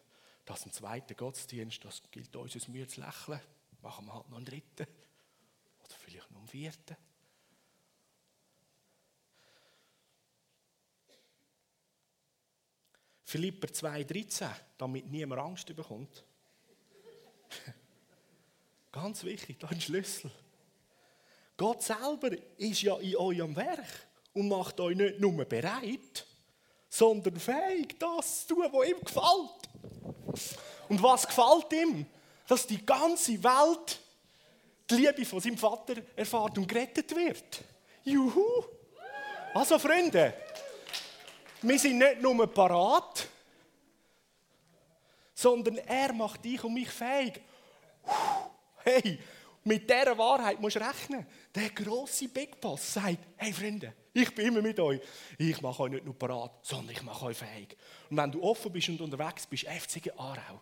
Das 0.45 0.59
ist 0.59 0.67
ein 0.67 0.73
zweiter 0.73 1.15
Gottesdienst, 1.15 1.85
das 1.85 2.03
gilt 2.11 2.35
uns 2.35 2.57
als 2.57 2.67
Mühe 2.67 2.89
zu 2.89 3.03
lächeln. 3.03 3.39
Machen 3.83 4.07
wir 4.07 4.15
halt 4.15 4.29
noch 4.31 4.39
einen 4.39 4.47
dritten. 4.47 4.83
Oder 4.83 5.95
vielleicht 5.95 6.29
noch 6.33 6.41
einen 6.41 6.49
vierten. 6.49 6.97
Philipper 13.23 13.69
2,13, 13.69 14.51
damit 14.77 15.07
niemand 15.07 15.41
Angst 15.41 15.77
bekommt. 15.77 16.25
Ganz 18.91 19.23
wichtig, 19.23 19.61
da 19.61 19.69
ein 19.69 19.81
Schlüssel. 19.81 20.33
Gott 21.57 21.83
selber 21.83 22.31
ist 22.59 22.83
ja 22.83 22.97
in 22.99 23.17
eurem 23.17 23.57
Werk 23.57 24.07
und 24.35 24.49
macht 24.49 24.79
euch 24.81 24.97
nicht 24.97 25.19
nur 25.19 25.45
bereit, 25.45 26.27
sondern 26.89 27.39
fähig, 27.39 27.99
das 27.99 28.47
zu 28.47 28.55
tun, 28.55 28.69
was 28.71 28.89
ihm 28.89 29.01
gefällt. 29.01 30.51
Und 30.89 31.03
was 31.03 31.27
gefällt 31.27 31.73
ihm? 31.73 32.07
Dass 32.47 32.67
die 32.67 32.85
ganze 32.85 33.43
Welt 33.43 34.01
die 34.89 34.95
Liebe 34.95 35.25
von 35.25 35.41
seinem 35.41 35.59
Vater 35.59 35.95
erfahrt 36.15 36.59
und 36.59 36.69
gerettet 36.69 37.15
wird. 37.15 37.65
Juhu! 38.05 38.65
Also, 39.55 39.79
Freunde, 39.79 40.35
wir 41.63 41.79
sind 41.79 41.99
nicht 41.99 42.21
nur 42.21 42.47
parat, 42.47 43.27
sondern 45.35 45.79
er 45.79 46.13
macht 46.13 46.45
dich 46.45 46.63
und 46.63 46.75
mich 46.75 46.91
fähig. 46.91 47.41
Hey, 48.85 49.19
mit 49.67 49.91
dieser 49.91 50.17
Wahrheit 50.17 50.61
musst 50.61 50.77
du 50.77 50.81
rechnen. 50.81 51.27
Der 51.55 51.71
grosse 51.71 52.29
Big 52.29 52.61
Boss 52.61 52.95
sagt, 52.95 53.19
hey 53.37 53.53
Freunde, 53.53 53.93
ich 54.13 54.33
bin 54.33 54.47
immer 54.47 54.63
mit 54.63 54.79
euch. 54.79 55.01
Ich 55.39 55.61
mache 55.61 55.83
euch 55.83 55.91
nicht 55.91 56.05
nur 56.05 56.17
parat, 56.17 56.53
sondern 56.63 56.95
ich 56.95 57.03
mache 57.03 57.27
euch 57.27 57.37
fähig. 57.37 57.77
Und 58.09 58.17
wenn 58.17 58.31
du 58.31 58.43
offen 58.43 58.73
bist 58.73 58.89
und 58.91 59.01
unterwegs 59.01 59.45
bist, 59.47 59.65
FCG 59.65 60.13
Aarau, 60.13 60.61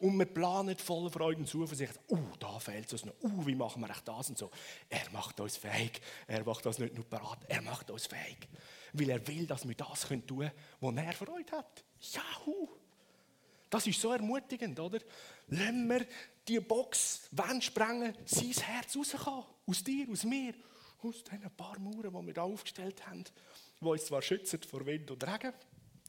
und 0.00 0.18
wir 0.18 0.26
planen 0.26 0.76
voller 0.78 1.10
Freude 1.10 1.40
und 1.40 1.46
Zuversicht, 1.46 1.92
uh, 2.08 2.18
da 2.38 2.58
fehlt 2.58 2.92
es 2.92 3.04
noch, 3.04 3.14
uh, 3.22 3.46
wie 3.46 3.54
machen 3.54 3.82
wir 3.82 3.90
echt 3.90 4.08
das 4.08 4.30
und 4.30 4.38
so. 4.38 4.50
Er 4.88 5.08
macht 5.12 5.38
uns 5.38 5.56
fähig. 5.56 6.00
Er 6.26 6.42
macht 6.42 6.66
uns 6.66 6.78
nicht 6.78 6.94
nur 6.94 7.04
parat, 7.04 7.38
er 7.46 7.62
macht 7.62 7.90
uns 7.90 8.06
fähig. 8.06 8.48
Weil 8.94 9.10
er 9.10 9.28
will, 9.28 9.46
dass 9.46 9.68
wir 9.68 9.76
das 9.76 10.00
tun 10.00 10.26
können, 10.26 10.50
was 10.80 10.96
er 10.96 11.12
Freude 11.12 11.52
hat. 11.52 11.84
Jahu! 12.00 12.79
Das 13.70 13.86
ist 13.86 14.00
so 14.00 14.12
ermutigend, 14.12 14.78
oder? 14.80 14.98
Lassen 15.46 15.88
wir 15.88 16.04
die 16.46 16.58
Box 16.58 17.28
Wand 17.30 17.62
sprengen, 17.62 18.14
sein 18.24 18.50
Herz 18.50 18.96
rauskommen. 18.96 19.44
Aus 19.64 19.84
dir, 19.84 20.08
aus 20.10 20.24
mir, 20.24 20.54
aus 21.00 21.22
diesen 21.22 21.56
paar 21.56 21.78
Mauern, 21.78 22.12
die 22.12 22.26
wir 22.26 22.34
da 22.34 22.42
aufgestellt 22.42 23.06
haben, 23.06 23.24
die 23.80 23.86
uns 23.86 24.04
zwar 24.04 24.22
schützen 24.22 24.60
vor 24.68 24.84
Wind 24.84 25.08
und 25.12 25.24
Regen, 25.24 25.52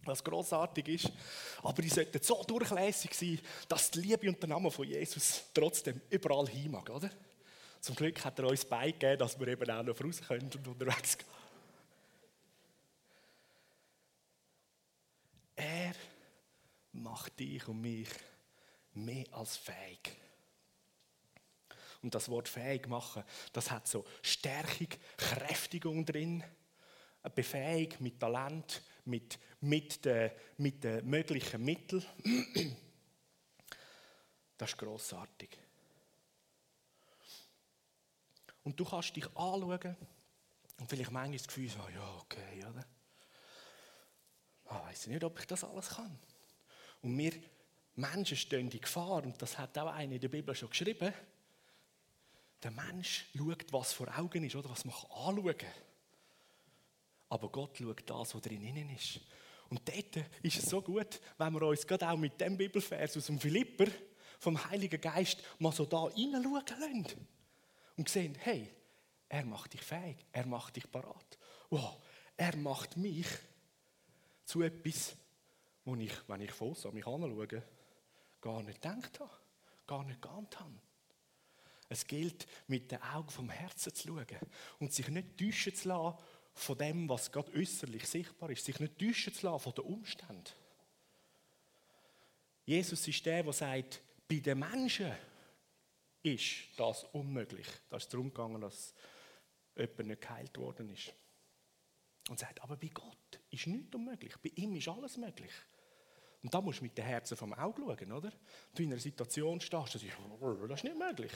was 0.03 0.23
großartig 0.23 0.87
ist, 0.87 1.11
aber 1.61 1.81
die 1.83 1.89
sollten 1.89 2.21
so 2.23 2.43
durchlässig 2.43 3.13
sein, 3.13 3.39
dass 3.67 3.91
die 3.91 3.99
Liebe 3.99 4.27
und 4.27 4.41
der 4.41 4.49
Name 4.49 4.71
von 4.71 4.87
Jesus 4.87 5.43
trotzdem 5.53 6.01
überall 6.09 6.47
hin 6.47 6.73
oder? 6.73 7.11
Zum 7.79 7.95
Glück 7.95 8.23
hat 8.25 8.39
er 8.39 8.47
uns 8.47 8.65
beigegeben, 8.65 9.19
dass 9.19 9.39
wir 9.39 9.47
eben 9.47 9.69
auch 9.69 9.83
noch 9.83 10.03
raus 10.03 10.21
können 10.27 10.51
und 10.53 10.67
unterwegs 10.67 11.17
gehen. 11.17 11.27
Er 15.55 15.93
macht 16.93 17.39
dich 17.39 17.67
und 17.67 17.81
mich 17.81 18.09
mehr 18.93 19.25
als 19.31 19.57
fähig. 19.57 20.17
Und 22.01 22.15
das 22.15 22.29
Wort 22.29 22.49
fähig 22.49 22.87
machen, 22.87 23.23
das 23.53 23.69
hat 23.69 23.87
so 23.87 24.05
Stärkung, 24.21 24.87
Kräftigung 25.17 26.05
drin, 26.05 26.43
eine 27.21 27.33
Befähigung 27.33 27.97
mit 28.01 28.19
Talent, 28.19 28.81
mit, 29.05 29.37
mit, 29.61 30.03
den, 30.03 30.31
mit 30.57 30.83
den 30.83 31.07
möglichen 31.07 31.63
Mitteln. 31.63 32.03
Das 34.57 34.71
ist 34.71 34.77
grossartig. 34.77 35.57
Und 38.63 38.79
du 38.79 38.85
kannst 38.85 39.15
dich 39.15 39.25
anschauen 39.35 39.97
und 40.79 40.89
vielleicht 40.89 41.11
manchmal 41.11 41.37
das 41.37 41.47
Gefühl 41.47 41.69
haben, 41.77 41.93
ja, 41.93 42.17
okay, 42.17 42.65
oder? 42.65 42.85
Ich 44.65 44.71
ah, 44.71 44.83
weiß 44.83 45.07
nicht, 45.07 45.23
ob 45.23 45.39
ich 45.39 45.45
das 45.45 45.63
alles 45.63 45.89
kann. 45.89 46.17
Und 47.01 47.17
wir 47.17 47.33
Menschen 47.95 48.37
stehen 48.37 48.69
in 48.69 48.81
Gefahr, 48.81 49.23
und 49.23 49.41
das 49.41 49.57
hat 49.57 49.77
auch 49.77 49.91
einer 49.91 50.13
in 50.13 50.21
der 50.21 50.29
Bibel 50.29 50.55
schon 50.55 50.69
geschrieben. 50.69 51.13
Der 52.63 52.71
Mensch 52.71 53.25
schaut, 53.35 53.73
was 53.73 53.93
vor 53.93 54.07
Augen 54.17 54.43
ist, 54.43 54.55
oder 54.55 54.69
was 54.69 54.85
man 54.85 54.95
anschauen 54.95 55.57
kann. 55.57 55.71
Aber 57.29 57.49
Gott 57.49 57.77
schaut 57.77 58.03
das, 58.05 58.35
was 58.35 58.41
drin 58.41 58.89
ist. 58.95 59.19
Und 59.69 59.81
dort 59.87 60.25
ist 60.41 60.57
es 60.57 60.69
so 60.69 60.81
gut, 60.81 61.21
wenn 61.37 61.53
wir 61.53 61.61
uns 61.61 61.87
gerade 61.87 62.09
auch 62.09 62.17
mit 62.17 62.39
dem 62.41 62.57
Bibelvers 62.57 63.15
aus 63.15 63.27
dem 63.27 63.39
Philipper 63.39 63.87
vom 64.37 64.63
Heiligen 64.69 64.99
Geist 64.99 65.41
mal 65.59 65.71
so 65.71 65.85
da 65.85 66.09
hineinschauen 66.09 66.63
lassen. 66.67 67.27
Und 67.95 68.09
sehen, 68.09 68.35
hey, 68.39 68.69
er 69.29 69.45
macht 69.45 69.73
dich 69.73 69.81
fähig, 69.81 70.17
er 70.33 70.45
macht 70.45 70.75
dich 70.75 70.91
parat. 70.91 71.37
Wow, 71.69 72.01
er 72.35 72.55
macht 72.57 72.97
mich 72.97 73.27
zu 74.43 74.61
etwas, 74.61 75.15
wo 75.85 75.95
ich, 75.95 76.13
wenn 76.27 76.41
ich 76.41 76.51
Fuss 76.51 76.85
an 76.85 76.93
mich 76.93 77.07
anschaue, 77.07 77.63
gar 78.41 78.63
nicht 78.63 78.81
gedacht 78.81 79.19
habe, 79.19 79.31
gar 79.87 80.03
nicht 80.03 80.21
geahnt 80.21 80.59
habe. 80.59 80.73
Es 81.89 82.07
gilt, 82.07 82.47
mit 82.67 82.91
den 82.91 83.01
Augen 83.01 83.29
vom 83.29 83.49
Herzen 83.49 83.93
zu 83.93 84.07
schauen 84.07 84.25
und 84.79 84.93
sich 84.93 85.09
nicht 85.09 85.37
täuschen 85.37 85.75
zu 85.75 85.89
lassen 85.89 86.17
von 86.53 86.77
dem, 86.77 87.09
was 87.09 87.31
gerade 87.31 87.51
äußerlich 87.53 88.07
sichtbar 88.07 88.49
ist, 88.49 88.63
sich 88.65 88.79
nicht 88.79 88.97
täuschen 88.97 89.33
zu 89.33 89.45
lassen 89.45 89.63
von 89.63 89.73
den 89.73 89.85
Umständen. 89.85 90.53
Jesus 92.65 93.07
ist 93.07 93.25
der, 93.25 93.43
der 93.43 93.53
sagt, 93.53 94.01
bei 94.27 94.39
den 94.39 94.59
Menschen 94.59 95.11
ist 96.23 96.67
das 96.77 97.03
unmöglich. 97.05 97.67
Da 97.89 97.97
ist 97.97 98.13
darum 98.13 98.27
gegangen, 98.27 98.61
dass 98.61 98.93
jemand 99.75 100.07
nicht 100.07 100.21
geheilt 100.21 100.57
worden 100.57 100.89
ist. 100.89 101.13
Und 102.29 102.39
sagt, 102.39 102.61
aber 102.61 102.77
bei 102.77 102.87
Gott 102.87 103.39
ist 103.49 103.67
nichts 103.67 103.93
unmöglich. 103.93 104.37
Bei 104.37 104.51
ihm 104.55 104.75
ist 104.75 104.87
alles 104.87 105.17
möglich. 105.17 105.51
Und 106.43 106.53
da 106.53 106.59
musst 106.59 106.79
du 106.79 106.83
mit 106.83 106.97
dem 106.97 107.05
Herzen 107.05 107.37
vom 107.37 107.53
Auge 107.53 107.81
schauen, 107.81 108.11
oder? 108.11 108.31
Du 108.73 108.83
in 108.83 108.91
einer 108.91 108.99
Situation 108.99 109.59
stehst, 109.61 109.73
und 109.73 109.89
sagst, 109.89 109.95
das 109.95 110.03
ist 110.03 110.83
nicht 110.83 110.97
möglich. 110.97 111.31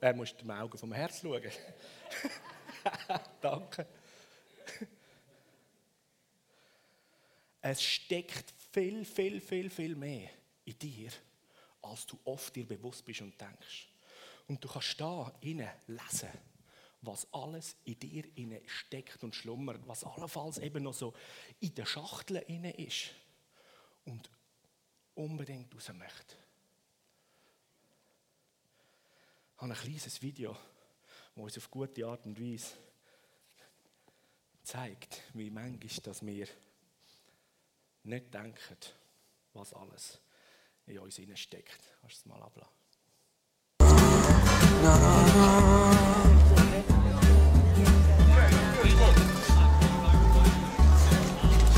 Er 0.00 0.14
muss 0.14 0.32
mit 0.32 0.40
dem 0.40 0.50
Auge 0.50 0.76
vom 0.76 0.92
Herz 0.92 1.20
schauen. 1.20 1.42
Danke. 3.40 3.86
Es 7.60 7.80
steckt 7.80 8.52
viel, 8.72 9.04
viel, 9.04 9.40
viel, 9.40 9.70
viel 9.70 9.94
mehr 9.94 10.28
in 10.64 10.76
dir, 10.76 11.10
als 11.82 12.04
du 12.06 12.18
oft 12.24 12.56
dir 12.56 12.66
bewusst 12.66 13.04
bist 13.04 13.20
und 13.20 13.40
denkst. 13.40 13.88
Und 14.48 14.62
du 14.64 14.68
kannst 14.68 15.00
da 15.00 15.32
innen 15.40 15.70
lesen, 15.86 16.30
was 17.00 17.32
alles 17.32 17.76
in 17.84 17.98
dir 18.00 18.24
innen 18.34 18.60
steckt 18.66 19.22
und 19.22 19.36
schlummert, 19.36 19.86
was 19.86 20.02
allenfalls 20.02 20.58
eben 20.58 20.82
noch 20.82 20.94
so 20.94 21.14
in 21.60 21.72
der 21.76 21.86
Schachtel 21.86 22.38
innen 22.48 22.74
ist 22.74 23.12
und 24.04 24.30
unbedingt 25.14 25.74
raus 25.74 25.92
möchte. 25.92 26.36
Ich 29.56 29.62
habe 29.62 29.72
ein 29.72 29.78
kleines 29.78 30.20
Video, 30.22 30.56
das 31.34 31.44
uns 31.44 31.58
auf 31.58 31.70
gute 31.70 32.06
Art 32.06 32.26
und 32.26 32.40
Weise 32.40 32.74
zeigt, 34.64 35.22
wie 35.34 35.50
manchmal, 35.50 36.02
dass 36.02 36.24
wir 36.24 36.48
nicht 38.04 38.34
denken, 38.34 38.76
was 39.52 39.72
alles 39.74 40.20
in 40.86 40.98
uns 40.98 41.20
steckt. 41.36 41.80
Kannst 42.00 42.16
du 42.16 42.20
es 42.20 42.26
mal 42.26 42.42
ablassen? 42.42 42.72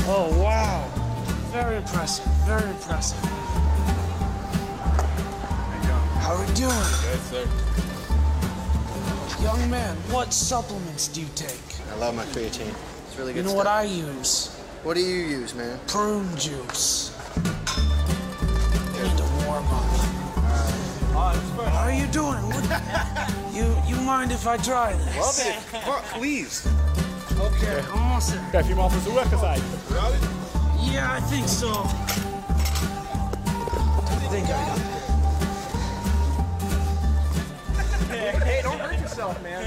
Oh, 0.07 0.29
wow. 0.29 0.34
Very 0.34 0.34
impressive. 1.85 2.25
Very 2.45 2.69
impressive. 2.69 3.19
How 6.19 6.33
are 6.33 6.39
we 6.39 6.47
doing? 6.53 6.69
Good, 7.05 7.21
sir. 7.29 7.47
Young 9.43 9.69
man, 9.69 9.95
what 10.09 10.33
supplements 10.33 11.07
do 11.07 11.21
you 11.21 11.27
take? 11.35 11.59
I 11.91 11.95
love 11.97 12.15
my 12.15 12.25
creatine. 12.25 12.73
It's 13.07 13.17
really 13.17 13.33
good. 13.33 13.39
You 13.39 13.43
good 13.43 13.51
know 13.51 13.53
what. 13.53 13.67
I 13.67 13.83
use? 13.83 14.55
What 14.83 14.95
do 14.95 15.01
you 15.01 15.25
use, 15.39 15.53
man? 15.53 15.79
Prune 15.87 16.35
juice. 16.37 17.13
I 17.37 19.03
need 19.03 19.17
to 19.17 19.45
warm 19.45 19.65
up. 19.67 19.83
How 21.69 21.85
are 21.85 21.93
you 21.93 22.07
doing? 22.07 22.41
You 23.55 23.73
you 23.87 23.95
mind 24.01 24.33
if 24.33 24.45
I 24.47 24.57
try 24.57 24.91
this? 24.91 25.15
Love 25.15 25.39
it. 25.47 25.55
Fuck, 25.85 26.03
please. 26.19 26.67
Okay, 27.39 27.79
I'm 27.89 28.01
almost 28.01 28.31
there. 28.31 28.43
Darf 28.51 28.69
ich 28.69 28.75
mal 28.75 28.89
versuchen, 28.89 29.39
sagt 29.39 29.61
Yeah, 30.95 31.11
I 31.11 31.19
think 31.19 31.47
so. 31.49 31.67
I 31.67 31.71
think 34.31 34.45
I 34.45 34.49
got 34.49 34.77
it. 34.77 34.83
Hey, 38.41 38.61
don't 38.63 38.79
hurt 38.79 38.97
yourself, 39.01 39.43
man. 39.43 39.65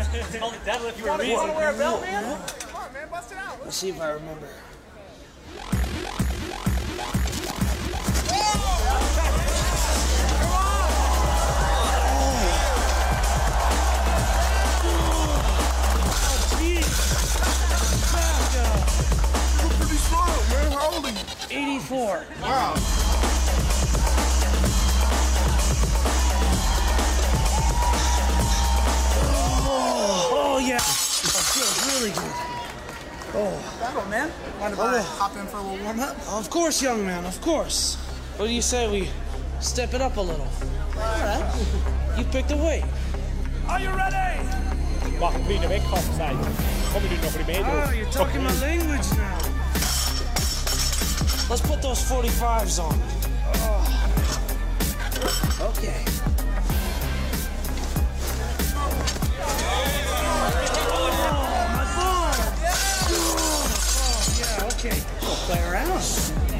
you 0.96 1.04
want 1.04 1.20
to 1.20 1.52
wear 1.54 1.74
a 1.74 1.76
belt, 1.76 2.00
man? 2.00 2.40
Come 2.60 2.76
on, 2.76 2.90
man. 2.94 3.10
Bust 3.10 3.32
it 3.32 3.36
out. 3.36 3.62
Let's 3.62 3.76
see 3.76 3.90
if 3.90 4.00
I 4.00 4.12
remember. 4.12 4.48
Pretty 19.98 20.04
strong, 20.04 20.26
man. 20.50 20.72
How 20.72 20.94
old 20.94 21.04
are 21.04 21.10
you? 21.10 21.78
84. 21.80 22.24
Wow. 22.42 22.74
Oh, 30.30 30.60
yeah. 30.62 30.76
That 30.76 30.84
feels 30.84 31.86
really 31.86 32.10
good. 32.10 32.32
Oh. 33.34 33.56
Hello, 33.80 34.04
man. 34.08 34.30
Mind 34.60 34.74
if 34.74 34.80
I 34.80 35.00
hop 35.00 35.36
in 35.36 35.46
for 35.46 35.58
a 35.58 35.62
little 35.62 35.84
warm 35.84 36.00
up? 36.00 36.16
Of 36.28 36.50
course, 36.50 36.82
young 36.82 37.04
man, 37.04 37.24
of 37.24 37.40
course. 37.40 37.96
What 38.36 38.46
do 38.46 38.52
you 38.52 38.62
say 38.62 38.88
we 38.90 39.08
step 39.60 39.94
it 39.94 40.00
up 40.00 40.16
a 40.16 40.20
little? 40.20 40.48
All 40.94 41.00
right. 41.00 42.16
You 42.16 42.24
picked 42.24 42.50
a 42.50 42.56
weight. 42.56 42.84
Are 43.68 43.80
you 43.80 43.90
ready? 43.90 44.48
Mach 45.20 45.34
einen 45.34 45.44
kleinen 45.46 45.68
Wettkampf, 45.68 46.08
Komm, 46.92 47.02
ich 47.04 47.10
tue 47.10 47.18
noch 47.18 47.38
ein 47.38 47.44
bisschen 47.44 47.46
mehr 47.46 47.86
Oh, 47.88 47.92
you're 47.92 48.10
talking 48.10 48.42
my 48.42 48.52
language 48.60 49.10
now. 49.16 49.57
Let's 51.48 51.62
put 51.62 51.80
those 51.80 51.98
45s 52.02 52.78
on. 52.78 53.00
Oh. 53.54 53.98
Okay. 55.70 56.04
Oh, 60.90 61.68
my 61.72 61.84
yeah, 64.38 64.68
okay. 64.74 65.00
Play 65.46 65.62
around. 65.64 66.57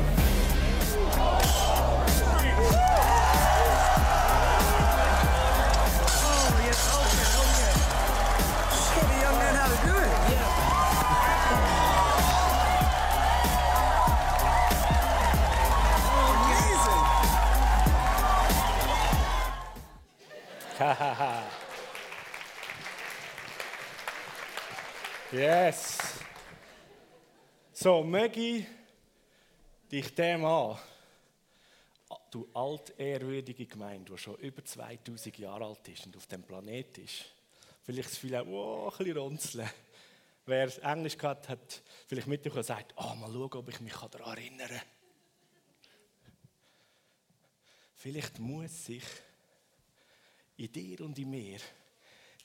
So, 27.80 28.02
möge 28.02 28.40
ich 28.40 28.66
dich 29.88 30.12
dem 30.12 30.44
an, 30.44 30.76
du 32.28 32.48
altehrwürdige 32.52 33.66
Gemeinde, 33.66 34.10
die 34.10 34.18
schon 34.18 34.34
über 34.38 34.64
2000 34.64 35.38
Jahre 35.38 35.66
alt 35.66 35.86
ist 35.86 36.04
und 36.04 36.16
auf 36.16 36.26
dem 36.26 36.42
Planet 36.42 36.98
ist, 36.98 37.26
vielleicht 37.84 38.08
das 38.08 38.20
Gefühl, 38.20 38.34
oh, 38.48 38.90
ein 38.90 38.98
bisschen 38.98 39.16
runzeln. 39.16 39.70
Wer 40.46 40.84
Englisch 40.84 41.16
gehabt 41.16 41.48
hat, 41.48 41.82
vielleicht 42.08 42.26
mitbekommen 42.26 42.58
und 42.58 42.66
sagt, 42.66 42.94
oh, 42.96 43.14
mal 43.14 43.30
schauen, 43.30 43.52
ob 43.52 43.68
ich 43.68 43.78
mich 43.78 43.94
daran 43.94 44.36
erinnern 44.36 44.66
kann. 44.66 44.80
Vielleicht 47.94 48.40
muss 48.40 48.86
sich 48.86 49.04
in 50.56 50.72
dir 50.72 51.00
und 51.02 51.16
in 51.16 51.30
mir 51.30 51.60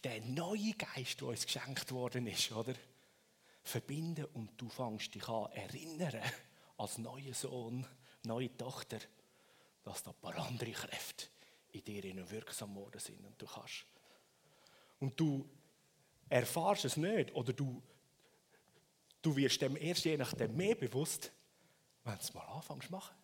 der 0.04 0.22
neue 0.22 0.74
Geist, 0.74 1.22
der 1.22 1.30
uns 1.30 1.43
geschenkt 1.43 1.91
worden 1.91 2.28
ist, 2.28 2.52
oder? 2.52 2.76
Verbinden 3.63 4.26
und 4.34 4.52
du 4.58 4.67
fängst 4.69 5.15
dich 5.15 5.28
an 5.28 5.52
erinnern, 5.54 6.21
als 6.78 6.97
neuer 6.97 7.34
Sohn, 7.34 7.88
neue 8.23 8.56
Tochter, 8.58 8.99
dass 9.84 10.04
da 10.04 10.12
ein 10.12 10.17
paar 10.21 10.38
andere 10.38 10.71
Kräfte 10.71 11.28
in 11.71 11.84
dir 11.84 12.30
wirksam 12.30 12.73
geworden 12.73 12.99
sind 12.99 13.26
und 13.26 13.41
du 13.41 13.45
kannst. 13.45 13.86
Und 14.99 15.19
du 15.19 15.49
erfahrst 16.30 16.86
es 16.86 16.97
nicht 16.97 17.34
oder 17.34 17.54
du, 17.54 17.82
du 19.21 19.36
wirst 19.36 19.62
dem 19.62 19.78
erst 19.78 20.06
je 20.06 20.17
nachdem 20.17 20.56
mehr 20.56 20.76
bewusst, 20.76 21.32
wenn 22.04 22.15
du 22.15 22.21
es 22.21 22.34
mal 22.34 22.41
anfängst 22.41 22.88
zu 22.88 22.91
machen. 22.91 23.15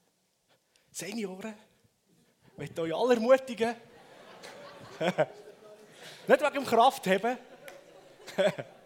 Senioren, 0.92 1.54
ich 2.58 2.80
euch 2.80 2.96
alle 2.96 3.16
ermutigen, 3.16 3.76
nicht 6.28 6.42
wegen 6.42 6.54
dem 6.54 6.66
Kraftheben. 6.66 7.38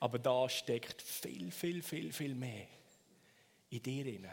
Aber 0.00 0.18
da 0.18 0.48
steckt 0.48 1.02
viel, 1.02 1.50
viel, 1.50 1.82
viel, 1.82 2.12
viel 2.12 2.34
mehr 2.34 2.68
in 3.70 3.82
dir 3.82 4.04
drin, 4.04 4.28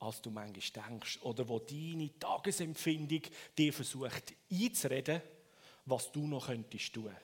als 0.00 0.20
du 0.20 0.30
manchmal 0.30 0.88
denkst. 0.88 1.20
Oder 1.22 1.48
wo 1.48 1.58
deine 1.58 2.18
Tagesempfindung 2.18 3.22
dir 3.56 3.72
versucht 3.72 4.34
einzureden, 4.50 5.22
was 5.84 6.10
du 6.10 6.26
noch 6.26 6.46
könntest 6.46 6.92
tun. 6.92 7.14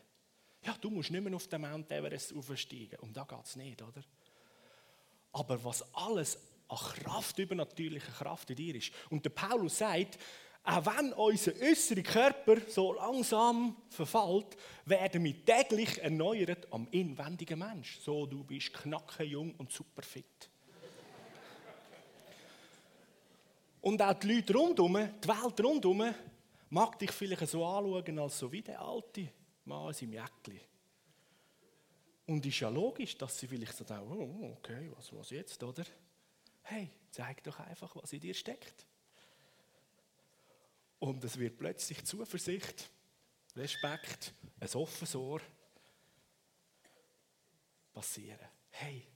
Ja, 0.63 0.75
du 0.81 0.91
musst 0.91 1.11
nicht 1.11 1.23
mehr 1.23 1.35
auf 1.35 1.47
den 1.47 1.61
Mount 1.61 1.91
Everest 1.91 2.35
aufsteigen. 2.35 2.99
Um 3.01 3.13
da 3.13 3.25
geht 3.25 3.45
es 3.45 3.57
nicht, 3.57 3.83
oder? 3.83 4.03
Aber 5.33 5.63
was 5.63 5.85
alles 5.95 6.39
an 6.69 6.79
Kraft, 6.79 7.39
übernatürlicher 7.39 8.13
Kraft 8.13 8.51
in 8.51 8.57
dir 8.57 8.75
ist. 8.77 8.93
Und 9.11 9.25
der 9.25 9.31
Paulus 9.31 9.79
sagt, 9.79 10.19
auch 10.65 10.87
wenn 10.87 11.13
unser 11.13 11.53
äußerer 11.61 12.03
Körper 12.03 12.57
so 12.69 12.95
langsam 12.95 13.77
verfällt, 13.91 14.57
werden 14.87 15.23
wir 15.23 15.45
täglich 15.45 15.99
erneuert 15.99 16.67
am 16.73 16.89
inwendigen 16.91 17.59
Mensch. 17.59 17.99
So, 18.01 18.25
du 18.25 18.43
bist 18.45 18.73
knackenjung 18.73 19.55
und 19.57 19.71
super 19.71 20.03
fit. 20.03 20.49
Und 23.83 24.01
auch 24.01 24.15
die 24.15 24.33
Leute 24.33 24.55
rundherum, 24.55 24.95
die 25.23 25.29
Welt 25.29 25.61
rundherum, 25.63 26.15
mag 26.71 26.99
dich 26.99 27.11
vielleicht 27.11 27.47
so 27.47 27.67
anschauen 27.67 28.19
als 28.19 28.39
so 28.39 28.51
wie 28.51 28.63
der 28.63 28.81
alte 28.81 29.29
Mann 29.67 29.89
in 29.89 29.95
seinem 29.95 30.13
Jäckli. 30.15 30.61
Und 32.27 32.47
ist 32.47 32.61
ja 32.61 32.71
logisch, 32.71 33.19
dass 33.19 33.39
sie 33.39 33.47
vielleicht 33.47 33.77
so 33.77 33.85
denken, 33.85 34.11
oh, 34.11 34.57
okay, 34.57 34.91
was, 34.97 35.15
was 35.15 35.29
jetzt, 35.29 35.63
oder? 35.63 35.85
Hey, 36.63 36.89
zeig 37.11 37.45
doch 37.45 37.61
einfach, 37.61 37.95
was 37.97 38.15
in 38.15 38.21
dir 38.21 38.33
steckt. 38.33 38.87
Und 41.05 41.23
es 41.23 41.39
wird 41.39 41.59
plötzlich 41.59 42.03
Zuversicht, 42.07 42.91
Respekt, 43.55 44.33
ein 44.59 44.69
offenes 44.73 45.15
Ohr 45.15 45.39
passieren. 47.93 48.49
Hey, 48.71 49.07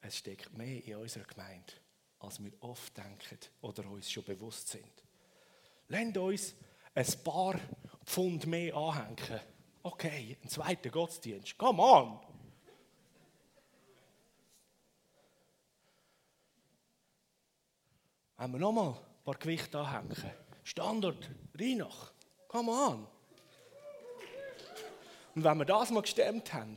es 0.00 0.16
steckt 0.16 0.52
mehr 0.58 0.84
in 0.84 0.96
unserer 0.96 1.22
Gemeinde, 1.22 1.72
als 2.18 2.42
wir 2.42 2.50
oft 2.58 2.96
denken 2.96 3.38
oder 3.60 3.88
uns 3.88 4.10
schon 4.10 4.24
bewusst 4.24 4.66
sind. 4.66 5.04
Lasst 5.86 6.16
uns 6.16 6.54
ein 6.92 7.22
paar 7.22 7.60
Pfund 8.04 8.44
mehr 8.46 8.74
anhängen. 8.74 9.40
Okay, 9.84 10.38
ein 10.42 10.48
zweiter 10.48 10.90
Gottesdienst. 10.90 11.56
Come 11.56 11.80
on! 11.80 12.18
Wenn 18.38 18.50
wir 18.50 18.58
nochmal 18.58 18.94
ein 18.94 19.24
paar 19.24 19.36
Gewichte 19.36 19.78
anhängen. 19.78 20.47
Standard, 20.68 21.30
Reinach. 21.58 22.12
Come 22.46 22.70
on! 22.70 23.06
Und 25.34 25.42
wenn 25.42 25.56
wir 25.56 25.64
das 25.64 25.90
mal 25.90 26.02
gestemmt 26.02 26.52
haben, 26.52 26.76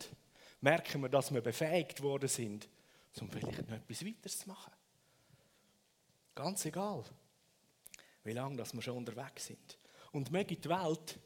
merken 0.61 1.01
wir, 1.01 1.09
dass 1.09 1.33
wir 1.33 1.41
befähigt 1.41 2.01
worden 2.01 2.29
sind, 2.29 2.69
um 3.19 3.29
vielleicht 3.29 3.67
noch 3.67 3.75
etwas 3.75 4.05
weiteres 4.05 4.39
zu 4.39 4.47
machen. 4.47 4.71
Ganz 6.33 6.63
egal, 6.63 7.03
wie 8.23 8.31
lange 8.31 8.55
dass 8.55 8.73
wir 8.73 8.81
schon 8.81 8.95
unterwegs 8.95 9.47
sind. 9.47 9.77
Und 10.13 10.31
möge 10.31 10.55
die 10.55 10.69
Welt 10.69 11.19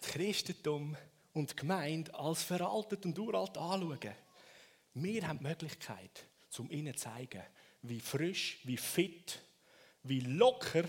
das 0.00 0.10
Christentum 0.10 0.96
und 1.32 1.50
die 1.50 1.56
Gemeinde 1.56 2.14
als 2.14 2.44
veraltet 2.44 3.06
und 3.06 3.18
uralt 3.18 3.58
anschauen. 3.58 4.14
Wir 4.94 5.26
haben 5.26 5.38
die 5.38 5.48
Möglichkeit, 5.48 6.28
um 6.58 6.70
ihnen 6.70 6.94
zu 6.94 7.08
zeigen, 7.08 7.42
wie 7.82 7.98
frisch, 7.98 8.60
wie 8.62 8.76
fit, 8.76 9.40
wie 10.04 10.20
locker, 10.20 10.84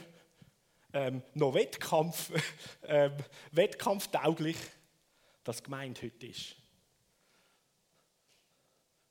ähm, 0.93 1.21
noch 1.33 1.53
Wettkampf, 1.53 2.31
ähm, 2.83 3.15
wettkampftauglich 3.51 4.57
das 5.43 5.63
Gemeinde 5.63 6.01
heute 6.01 6.27
ist. 6.27 6.55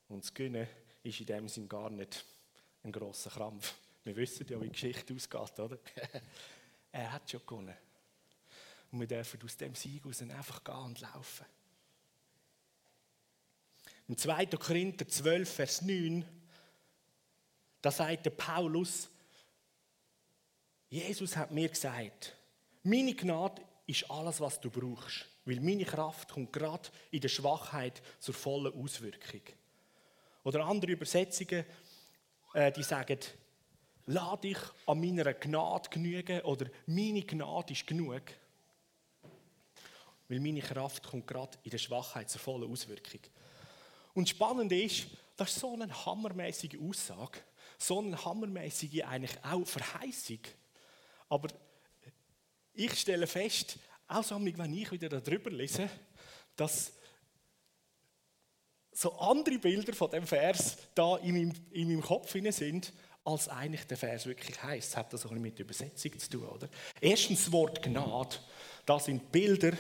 Und 0.08 0.24
das 0.24 0.32
Gönnen 0.32 0.66
ist 1.02 1.20
in 1.20 1.26
dem 1.26 1.48
Sinn 1.48 1.68
gar 1.68 1.90
nicht 1.90 2.24
ein 2.82 2.92
grosser 2.92 3.30
Krampf. 3.30 3.74
Wir 4.04 4.16
wissen 4.16 4.46
ja, 4.48 4.60
wie 4.60 4.66
die 4.66 4.72
Geschichte 4.72 5.14
ausgeht, 5.14 5.60
oder? 5.60 5.78
er 6.92 7.12
hat 7.12 7.30
schon 7.30 7.40
gewonnen. 7.46 7.76
Und 8.90 9.00
wir 9.00 9.06
dürfen 9.06 9.42
aus 9.42 9.56
dem 9.56 9.74
Sieg 9.74 10.04
raus 10.04 10.22
einfach 10.22 10.64
gehen 10.64 10.74
und 10.74 11.00
laufen. 11.00 11.44
Im 14.08 14.16
2. 14.16 14.46
Korinther 14.46 15.06
12, 15.06 15.54
Vers 15.54 15.82
9, 15.82 16.24
da 17.82 17.90
sagt 17.90 18.24
der 18.24 18.30
Paulus, 18.30 19.10
Jesus 20.90 21.36
hat 21.36 21.50
mir 21.50 21.68
gesagt, 21.68 22.34
meine 22.82 23.14
Gnade 23.14 23.62
ist 23.86 24.10
alles, 24.10 24.40
was 24.40 24.60
du 24.60 24.70
brauchst, 24.70 25.26
weil 25.44 25.60
meine 25.60 25.84
Kraft 25.84 26.30
kommt 26.30 26.52
gerade 26.52 26.88
in 27.10 27.20
der 27.20 27.28
Schwachheit 27.28 28.00
zur 28.18 28.34
vollen 28.34 28.72
Auswirkung. 28.72 29.42
Oder 30.44 30.64
andere 30.64 30.92
Übersetzungen, 30.92 31.64
äh, 32.54 32.72
die 32.72 32.82
sagen, 32.82 33.18
lass 34.06 34.40
dich 34.40 34.58
an 34.86 35.00
meiner 35.00 35.34
Gnade 35.34 35.90
genügen 35.90 36.40
oder 36.42 36.66
meine 36.86 37.22
Gnade 37.22 37.72
ist 37.72 37.86
genug. 37.86 38.22
Weil 40.28 40.40
meine 40.40 40.60
Kraft 40.60 41.02
kommt 41.02 41.26
gerade 41.26 41.58
in 41.64 41.70
der 41.70 41.78
Schwachheit 41.78 42.30
zur 42.30 42.40
vollen 42.40 42.70
Auswirkung. 42.70 43.20
Und 44.14 44.28
spannend 44.28 44.72
ist, 44.72 45.06
das 45.36 45.50
ist 45.50 45.60
so 45.60 45.74
eine 45.74 46.06
hammermäßige 46.06 46.78
Aussage, 46.80 47.38
so 47.78 48.00
eine 48.00 48.22
hammermäßige 48.24 49.04
eigentlich 49.04 49.38
auch 49.44 49.66
Verheißung. 49.66 50.40
Aber 51.28 51.48
ich 52.74 52.94
stelle 52.94 53.26
fest, 53.26 53.78
auch 54.06 54.30
wenn 54.30 54.74
ich 54.74 54.90
wieder 54.90 55.08
darüber 55.08 55.50
lese, 55.50 55.88
dass 56.56 56.92
so 58.92 59.12
andere 59.18 59.58
Bilder 59.58 59.92
von 59.92 60.10
dem 60.10 60.26
Vers 60.26 60.76
da 60.94 61.16
in 61.18 61.34
meinem, 61.34 61.52
in 61.70 61.88
meinem 61.88 62.02
Kopf 62.02 62.32
sind, 62.32 62.92
als 63.24 63.48
eigentlich 63.48 63.86
der 63.86 63.96
Vers 63.96 64.26
wirklich 64.26 64.60
heißt. 64.62 64.90
Das 64.90 64.96
hat 64.96 65.12
das 65.12 65.26
auch 65.26 65.30
mit 65.32 65.58
Übersetzung 65.60 66.18
zu 66.18 66.30
tun, 66.30 66.48
oder? 66.48 66.68
Erstens 67.00 67.44
das 67.44 67.52
Wort 67.52 67.82
Gnade. 67.82 68.36
Das 68.86 69.04
sind 69.04 69.30
Bilder 69.30 69.72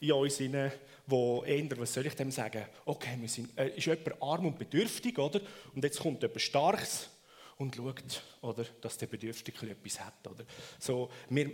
in 0.00 0.12
uns 0.12 0.38
hinein, 0.38 0.72
wo 1.06 1.44
eher, 1.44 1.78
was 1.78 1.92
soll 1.92 2.06
ich 2.06 2.14
dem 2.14 2.30
sagen? 2.30 2.64
Okay, 2.86 3.16
wir 3.20 3.28
sind, 3.28 3.56
äh, 3.58 3.76
ist 3.76 3.86
jemand 3.86 4.22
arm 4.22 4.46
und 4.46 4.58
bedürftig, 4.58 5.18
oder? 5.18 5.40
Und 5.74 5.84
jetzt 5.84 6.00
kommt 6.00 6.22
jemand 6.22 6.40
Starkes 6.40 7.10
und 7.58 7.76
schaut, 7.76 8.22
oder, 8.42 8.64
dass 8.80 8.98
der 8.98 9.06
Bedürftige 9.06 9.70
etwas 9.70 10.00
hat. 10.00 10.26
Oder? 10.26 10.44
So, 10.78 11.10
wir, 11.28 11.50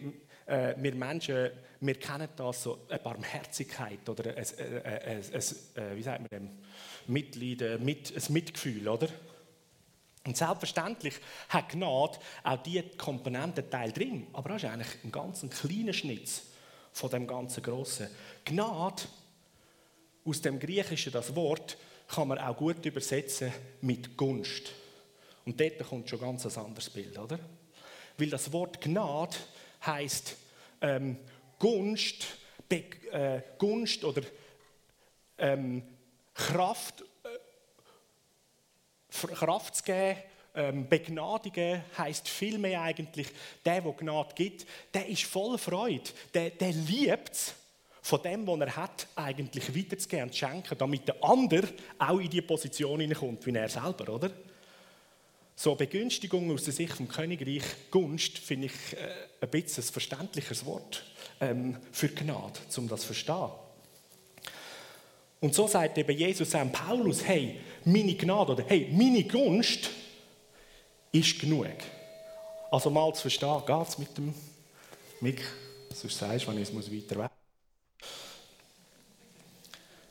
äh, 0.46 0.74
wir 0.76 0.94
Menschen, 0.94 1.50
wir 1.80 1.94
kennen 1.94 2.28
das, 2.36 2.62
so 2.62 2.86
eine 2.88 2.98
Barmherzigkeit 2.98 4.08
oder 4.08 4.36
ein, 4.36 4.44
ein, 4.58 4.82
ein, 4.84 5.22
ein 5.32 5.96
wie 5.96 6.02
sagt 6.02 6.20
man 6.20 6.28
dem, 6.30 6.50
Mitleid, 7.06 7.80
mit, 7.80 8.14
ein 8.14 8.32
Mitgefühl, 8.32 8.88
oder? 8.88 9.08
Und 10.24 10.36
selbstverständlich 10.36 11.14
hat 11.48 11.70
Gnade 11.70 12.18
auch 12.44 12.62
diese 12.62 12.82
Komponententeil 12.82 13.90
drin, 13.92 14.26
aber 14.32 14.50
das 14.50 14.62
ist 14.62 14.70
eigentlich 14.70 15.04
ein 15.04 15.12
ganz 15.12 15.44
kleiner 15.48 15.94
Schnitz 15.94 16.42
von 16.92 17.10
dem 17.10 17.26
ganzen 17.26 17.62
Grossen. 17.62 18.08
Gnade, 18.44 19.02
aus 20.24 20.42
dem 20.42 20.58
Griechischen 20.58 21.12
das 21.12 21.34
Wort, 21.34 21.78
kann 22.08 22.28
man 22.28 22.38
auch 22.38 22.56
gut 22.56 22.84
übersetzen 22.84 23.52
mit 23.80 24.16
Gunst. 24.16 24.72
Und 25.44 25.60
dort 25.60 25.78
kommt 25.80 26.08
schon 26.08 26.20
ganz 26.20 26.46
ein 26.46 26.64
anderes 26.64 26.90
Bild, 26.90 27.18
oder? 27.18 27.40
Weil 28.18 28.30
das 28.30 28.52
Wort 28.52 28.80
Gnade 28.80 29.36
heißt 29.84 30.36
ähm, 30.82 31.16
Gunst, 31.58 32.26
Be 32.68 32.84
äh, 33.10 33.42
Gunst 33.58 34.04
oder 34.04 34.22
ähm, 35.38 35.82
Kraft, 36.34 37.02
äh, 37.24 39.26
Kraft 39.26 39.76
zu 39.76 39.84
geben, 39.84 40.18
ähm, 40.54 40.88
begnadigen 40.88 41.82
heisst 41.96 42.28
vielmehr 42.28 42.82
eigentlich, 42.82 43.28
der, 43.64 43.80
der 43.80 43.92
Gnade 43.92 44.34
gibt, 44.34 44.66
der 44.92 45.08
ist 45.08 45.24
voll 45.24 45.56
Freude, 45.58 46.10
der, 46.34 46.50
der 46.50 46.72
liebt 46.72 47.32
es, 47.32 47.54
von 48.02 48.22
dem, 48.22 48.46
was 48.46 48.60
er 48.60 48.76
hat, 48.76 49.06
eigentlich 49.14 49.76
weiterzugeben 49.76 50.24
und 50.24 50.32
zu 50.32 50.38
schenken, 50.38 50.78
damit 50.78 51.06
der 51.06 51.22
andere 51.22 51.68
auch 51.98 52.18
in 52.18 52.30
die 52.30 52.42
Position 52.42 53.00
hineinkommt, 53.00 53.44
wie 53.46 53.54
er 53.54 53.68
selber, 53.68 54.14
oder? 54.14 54.30
So 55.62 55.74
Begünstigung 55.74 56.50
aus 56.52 56.64
der 56.64 56.72
Sicht 56.72 56.94
vom 56.94 57.06
Königreich, 57.06 57.62
Gunst, 57.90 58.38
finde 58.38 58.68
ich 58.68 58.96
äh, 58.96 59.10
ein 59.42 59.50
bisschen 59.50 59.84
ein 59.84 59.92
verständliches 59.92 60.64
Wort 60.64 61.04
ähm, 61.38 61.76
für 61.92 62.08
Gnade, 62.08 62.58
um 62.78 62.88
das 62.88 63.02
zu 63.02 63.08
verstehen. 63.08 63.50
Und 65.38 65.54
so 65.54 65.66
sagt 65.66 65.98
eben 65.98 66.16
Jesus 66.16 66.54
an 66.54 66.72
Paulus, 66.72 67.22
hey, 67.26 67.60
meine 67.84 68.14
Gnade 68.14 68.52
oder 68.52 68.64
hey, 68.66 68.88
meine 68.90 69.22
Gunst 69.24 69.90
ist 71.12 71.38
genug. 71.38 71.66
Also 72.70 72.88
mal 72.88 73.14
zu 73.14 73.20
verstehen, 73.20 73.62
geht 73.66 73.86
es 73.86 73.98
mit 73.98 74.16
dem 74.16 74.32
Mick, 75.20 75.42
sonst 75.92 76.16
sagst 76.16 76.46
du, 76.46 76.52
wenn 76.52 76.62
ich 76.62 76.70
es 76.70 76.74
weiter 76.74 77.22
weg 77.22 77.30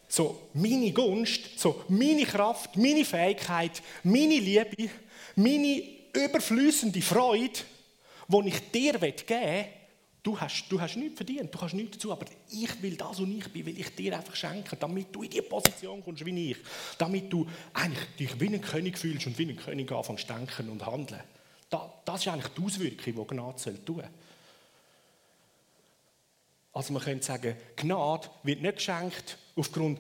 So, 0.07 0.49
meine 0.53 0.91
Gunst, 0.91 1.57
so 1.57 1.83
meine 1.87 2.25
Kraft, 2.25 2.75
meine 2.75 3.03
Fähigkeit, 3.03 3.81
meine 4.03 4.37
Liebe, 4.37 4.91
meine 5.39 5.81
überflüssende 6.13 7.01
Freude, 7.01 7.59
die 8.27 8.47
ich 8.47 8.71
dir 8.71 8.93
geben 8.93 9.01
will, 9.01 9.65
du 10.21 10.39
hast, 10.39 10.65
du 10.69 10.79
hast 10.79 10.97
nichts 10.97 11.15
verdient, 11.15 11.53
du 11.53 11.57
kannst 11.57 11.75
nichts 11.75 11.97
dazu, 11.97 12.11
aber 12.11 12.25
ich 12.51 12.81
will 12.81 12.95
das, 12.95 13.19
was 13.21 13.27
ich 13.27 13.47
bin, 13.47 13.65
will 13.65 13.79
ich 13.79 13.95
dir 13.95 14.17
einfach 14.17 14.35
schenken, 14.35 14.77
damit 14.79 15.15
du 15.15 15.23
in 15.23 15.29
die 15.29 15.41
Position 15.41 16.03
kommst 16.03 16.25
wie 16.25 16.51
ich, 16.51 16.57
damit 16.97 17.31
du 17.31 17.47
eigentlich 17.73 18.05
dich 18.19 18.39
wie 18.39 18.53
ein 18.53 18.61
König 18.61 18.97
fühlst 18.97 19.27
und 19.27 19.37
wie 19.37 19.49
ein 19.49 19.55
König 19.55 19.91
anfängst 19.91 20.27
zu 20.27 20.33
denken 20.33 20.69
und 20.69 20.85
handeln. 20.85 21.21
Das 21.69 22.21
ist 22.21 22.27
eigentlich 22.27 22.53
die 22.53 22.61
Auswirkung, 22.61 23.25
die 23.27 23.35
Gnade 23.35 23.85
tun 23.85 23.95
soll. 23.95 24.09
Also 26.79 26.93
man 26.93 27.01
könnte 27.01 27.25
sagen, 27.25 27.57
Gnade 27.75 28.29
wird 28.43 28.61
nicht 28.61 28.77
geschenkt 28.77 29.37
aufgrund, 29.57 29.99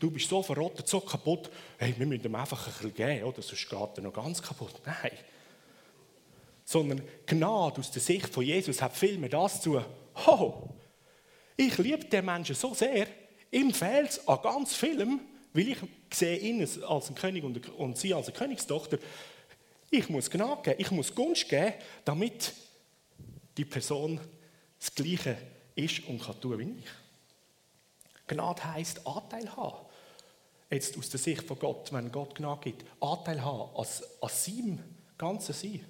du 0.00 0.10
bist 0.10 0.30
so 0.30 0.42
verrottet, 0.42 0.88
so 0.88 0.98
kaputt, 1.00 1.50
hey, 1.76 1.94
wir 1.94 2.06
müssen 2.06 2.24
ihm 2.24 2.34
einfach 2.34 2.66
ein 2.66 2.72
bisschen 2.72 2.94
geben, 2.94 3.24
oder 3.24 3.42
sonst 3.42 3.68
geht 3.68 3.98
er 3.98 4.02
noch 4.02 4.14
ganz 4.14 4.40
kaputt. 4.40 4.80
Nein. 4.86 5.12
Sondern 6.64 7.02
Gnade 7.26 7.80
aus 7.80 7.90
der 7.90 8.00
Sicht 8.00 8.32
von 8.32 8.42
Jesus 8.42 8.80
hat 8.80 8.96
viel 8.96 9.18
mehr 9.18 9.28
das 9.28 9.60
zu, 9.60 9.78
oh, 10.26 10.70
ich 11.54 11.76
liebe 11.76 12.06
den 12.06 12.24
Menschen 12.24 12.54
so 12.54 12.72
sehr, 12.72 13.08
ihm 13.50 13.74
fehlt 13.74 14.08
es 14.08 14.26
an 14.26 14.38
ganz 14.42 14.74
vielem, 14.74 15.20
weil 15.52 15.68
ich 15.68 15.78
sehe 16.10 16.38
ihn 16.38 16.66
als 16.88 17.10
ein 17.10 17.14
König 17.14 17.44
und, 17.44 17.68
und 17.74 17.98
sie 17.98 18.14
als 18.14 18.28
eine 18.28 18.38
Königstochter. 18.38 18.96
Ich 19.90 20.08
muss 20.08 20.30
Gnade 20.30 20.62
geben, 20.62 20.76
ich 20.80 20.90
muss 20.92 21.14
Gunst 21.14 21.46
geben, 21.46 21.74
damit 22.06 22.54
die 23.58 23.66
Person 23.66 24.18
das 24.78 24.94
Gleiche 24.94 25.36
ist 25.76 26.04
und 26.08 26.20
kann 26.20 26.40
tun 26.40 26.58
wie 26.58 26.78
ich. 26.80 26.90
Gnade 28.26 28.64
heisst 28.64 29.06
Anteil 29.06 29.54
haben. 29.56 29.86
Jetzt 30.70 30.98
aus 30.98 31.10
der 31.10 31.20
Sicht 31.20 31.44
von 31.44 31.58
Gott, 31.58 31.92
wenn 31.92 32.10
Gott 32.10 32.34
Gnade 32.34 32.60
gibt, 32.62 32.84
Anteil 33.00 33.44
haben 33.44 33.70
an, 33.76 33.86
an 34.20 34.28
seinem 34.28 34.82
ganzen 35.16 35.52
Sein. 35.52 35.84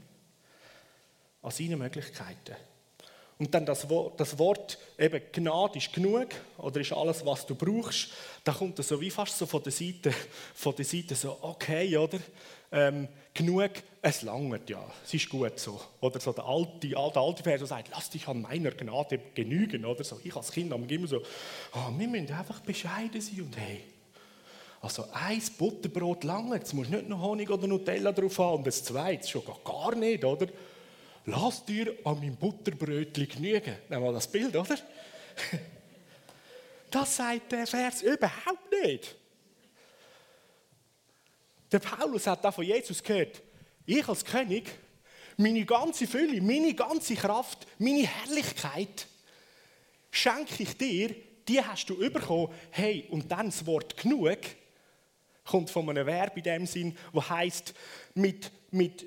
An 1.40 1.50
seinen 1.50 1.78
Möglichkeiten. 1.78 2.56
Und 3.38 3.54
dann 3.54 3.66
das 3.66 3.88
Wort, 3.88 4.18
das 4.18 4.38
Wort 4.38 4.78
eben 4.98 5.20
Gnade 5.32 5.78
ist 5.78 5.92
genug 5.92 6.28
oder 6.58 6.80
ist 6.80 6.92
alles, 6.92 7.24
was 7.24 7.46
du 7.46 7.54
brauchst. 7.54 8.08
Da 8.44 8.52
kommt 8.52 8.78
das 8.78 8.88
so 8.88 9.00
wie 9.00 9.10
fast 9.10 9.38
so 9.38 9.46
von 9.46 9.62
der 9.62 9.72
Seite, 9.72 10.12
von 10.54 10.74
der 10.74 10.84
Seite 10.84 11.14
so, 11.14 11.38
okay, 11.42 11.96
oder? 11.96 12.18
ähm, 12.72 13.08
genug, 13.34 13.70
es 14.08 14.22
langert 14.22 14.70
ja, 14.70 14.84
es 15.04 15.14
ist 15.14 15.28
gut 15.28 15.58
so. 15.58 15.80
Oder 16.00 16.20
so 16.20 16.32
der 16.32 16.44
alte, 16.44 16.88
der 16.88 16.98
alte 16.98 17.42
Vers, 17.42 17.58
der 17.58 17.66
sagt, 17.66 17.88
lass 17.90 18.08
dich 18.08 18.28
an 18.28 18.40
meiner 18.40 18.70
Gnade 18.70 19.18
genügen. 19.34 19.84
Oder 19.84 20.04
so. 20.04 20.20
Ich 20.22 20.34
als 20.36 20.52
Kind 20.52 20.72
habe 20.72 20.94
immer 20.94 21.08
so, 21.08 21.20
oh, 21.74 21.98
wir 21.98 22.06
müssen 22.06 22.32
einfach 22.32 22.60
bescheiden 22.60 23.20
sein 23.20 23.40
und 23.40 23.56
hey, 23.56 23.82
also 24.80 25.06
ein 25.12 25.42
Butterbrot 25.58 26.22
lange, 26.22 26.54
jetzt 26.54 26.72
musst 26.72 26.90
nicht 26.90 27.08
noch 27.08 27.20
Honig 27.20 27.50
oder 27.50 27.66
Nutella 27.66 28.12
drauf 28.12 28.38
haben 28.38 28.58
und 28.58 28.66
das 28.68 28.84
zweite 28.84 29.26
schon 29.26 29.42
gar 29.64 29.96
nicht, 29.96 30.24
oder? 30.24 30.46
Lass 31.24 31.64
dir 31.64 31.92
an 32.04 32.20
meinem 32.20 32.36
Butterbrötchen 32.36 33.28
genügen. 33.28 33.74
Nehmen 33.88 34.04
wir 34.04 34.12
das 34.12 34.28
Bild, 34.28 34.54
oder? 34.54 34.76
Das 36.88 37.16
sagt 37.16 37.50
der 37.50 37.66
Vers 37.66 38.00
überhaupt 38.02 38.72
nicht. 38.84 39.16
Der 41.72 41.80
Paulus 41.80 42.28
hat 42.28 42.44
da 42.44 42.52
von 42.52 42.64
Jesus 42.64 43.02
gehört, 43.02 43.42
ich 43.86 44.08
als 44.08 44.24
König, 44.24 44.70
meine 45.36 45.64
ganze 45.64 46.06
Fülle, 46.06 46.40
meine 46.40 46.74
ganze 46.74 47.14
Kraft, 47.14 47.66
meine 47.78 48.06
Herrlichkeit 48.06 49.06
schenke 50.10 50.62
ich 50.62 50.76
dir, 50.76 51.14
die 51.46 51.60
hast 51.60 51.88
du 51.88 51.96
bekommen. 51.96 52.52
Hey, 52.70 53.06
und 53.10 53.30
dann 53.30 53.46
das 53.46 53.64
Wort 53.66 53.96
genug 53.96 54.38
kommt 55.44 55.70
von 55.70 55.88
einem 55.88 56.06
Verb 56.06 56.36
in 56.36 56.42
dem 56.42 56.66
Sinn, 56.66 56.96
wo 57.12 57.22
heißt 57.22 57.72
mit, 58.14 58.50
mit 58.72 59.06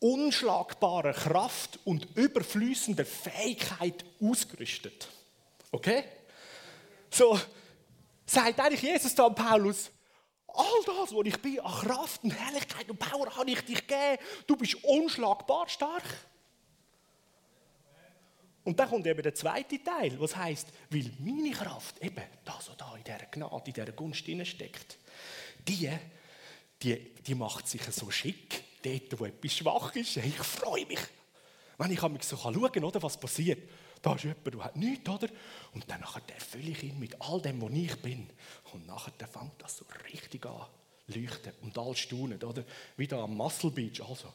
unschlagbarer 0.00 1.12
Kraft 1.12 1.78
und 1.84 2.08
überfließender 2.16 3.04
Fähigkeit 3.04 4.04
ausgerüstet. 4.20 5.08
Okay? 5.70 6.02
So 7.10 7.38
sagt 8.26 8.58
eigentlich 8.58 8.82
Jesus 8.82 9.14
da 9.14 9.28
Paulus, 9.28 9.90
all 10.54 10.84
das, 10.86 11.14
was 11.14 11.26
ich 11.26 11.40
bin, 11.40 11.60
an 11.60 11.72
Kraft 11.72 12.24
und 12.24 12.30
Herrlichkeit 12.30 12.88
und 12.90 12.98
Power 12.98 13.34
habe 13.36 13.50
ich 13.50 13.60
dich 13.62 13.86
gegeben. 13.86 14.18
Du 14.46 14.56
bist 14.56 14.76
unschlagbar 14.84 15.68
stark. 15.68 16.04
Und 18.64 18.78
dann 18.78 18.88
kommt 18.88 19.06
eben 19.06 19.22
der 19.22 19.34
zweite 19.34 19.82
Teil, 19.82 20.18
was 20.20 20.36
heißt, 20.36 20.68
weil 20.90 21.10
meine 21.18 21.50
Kraft 21.50 22.00
eben 22.00 22.22
das, 22.44 22.68
was 22.68 22.76
da 22.76 22.94
in 22.96 23.02
dieser 23.02 23.26
Gnade, 23.30 23.62
in 23.66 23.72
dieser 23.72 23.92
Gunst 23.92 24.24
steckt, 24.46 24.98
die, 25.66 25.90
die, 26.80 27.14
die 27.26 27.34
macht 27.34 27.68
sich 27.68 27.82
so 27.90 28.10
schick, 28.10 28.62
dort, 28.82 29.18
wo 29.18 29.24
etwas 29.24 29.52
schwach 29.52 29.94
ist. 29.96 30.16
Ich 30.16 30.36
freue 30.36 30.86
mich, 30.86 31.00
wenn 31.78 31.90
ich 31.90 32.02
mich 32.02 32.22
so 32.22 32.36
schauen 32.36 32.70
kann, 32.70 33.02
was 33.02 33.18
passiert. 33.18 33.68
Da 34.02 34.16
ist 34.16 34.24
jemand, 34.24 34.46
der 34.46 34.64
hat 34.64 34.76
nichts, 34.76 35.08
oder? 35.08 35.28
Und 35.72 35.88
dann 35.88 36.02
erfülle 36.02 36.70
ich 36.70 36.82
ihn 36.82 36.98
mit 36.98 37.20
all 37.20 37.40
dem, 37.40 37.62
was 37.62 37.72
ich 37.72 37.96
bin. 38.02 38.28
Und 38.72 38.86
nachher 38.86 39.12
fängt 39.28 39.62
das 39.62 39.76
so 39.76 39.86
richtig 40.12 40.44
an 40.44 40.66
leuchten 41.06 41.52
und 41.62 41.76
all 41.78 41.94
staunen, 41.96 42.42
oder? 42.42 42.64
Wie 42.96 43.06
da 43.06 43.22
am 43.22 43.36
Muscle 43.36 43.70
Beach. 43.70 44.02
Also, 44.02 44.32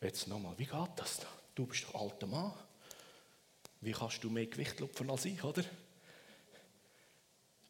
jetzt 0.00 0.26
nochmal, 0.28 0.54
wie 0.58 0.66
geht 0.66 0.90
das 0.96 1.18
da? 1.18 1.26
Du 1.54 1.66
bist 1.66 1.84
doch 1.84 2.00
alter 2.00 2.26
Mann. 2.26 2.52
Wie 3.80 3.92
kannst 3.92 4.22
du 4.22 4.30
mehr 4.30 4.46
Gewicht 4.46 4.80
lupfen 4.80 5.10
als 5.10 5.24
ich, 5.24 5.42
oder? 5.42 5.64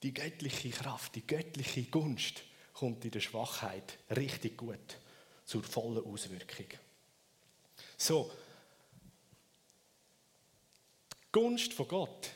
Die 0.02 0.12
göttliche 0.12 0.70
Kraft, 0.70 1.14
die 1.14 1.26
göttliche 1.26 1.84
Gunst 1.84 2.42
kommt 2.74 3.04
in 3.04 3.12
der 3.12 3.20
Schwachheit 3.20 3.98
richtig 4.10 4.56
gut 4.56 4.98
zur 5.44 5.62
vollen 5.62 6.04
Auswirkung. 6.04 6.66
So, 7.96 8.30
Gunst 11.32 11.72
von 11.72 11.88
Gott 11.88 12.30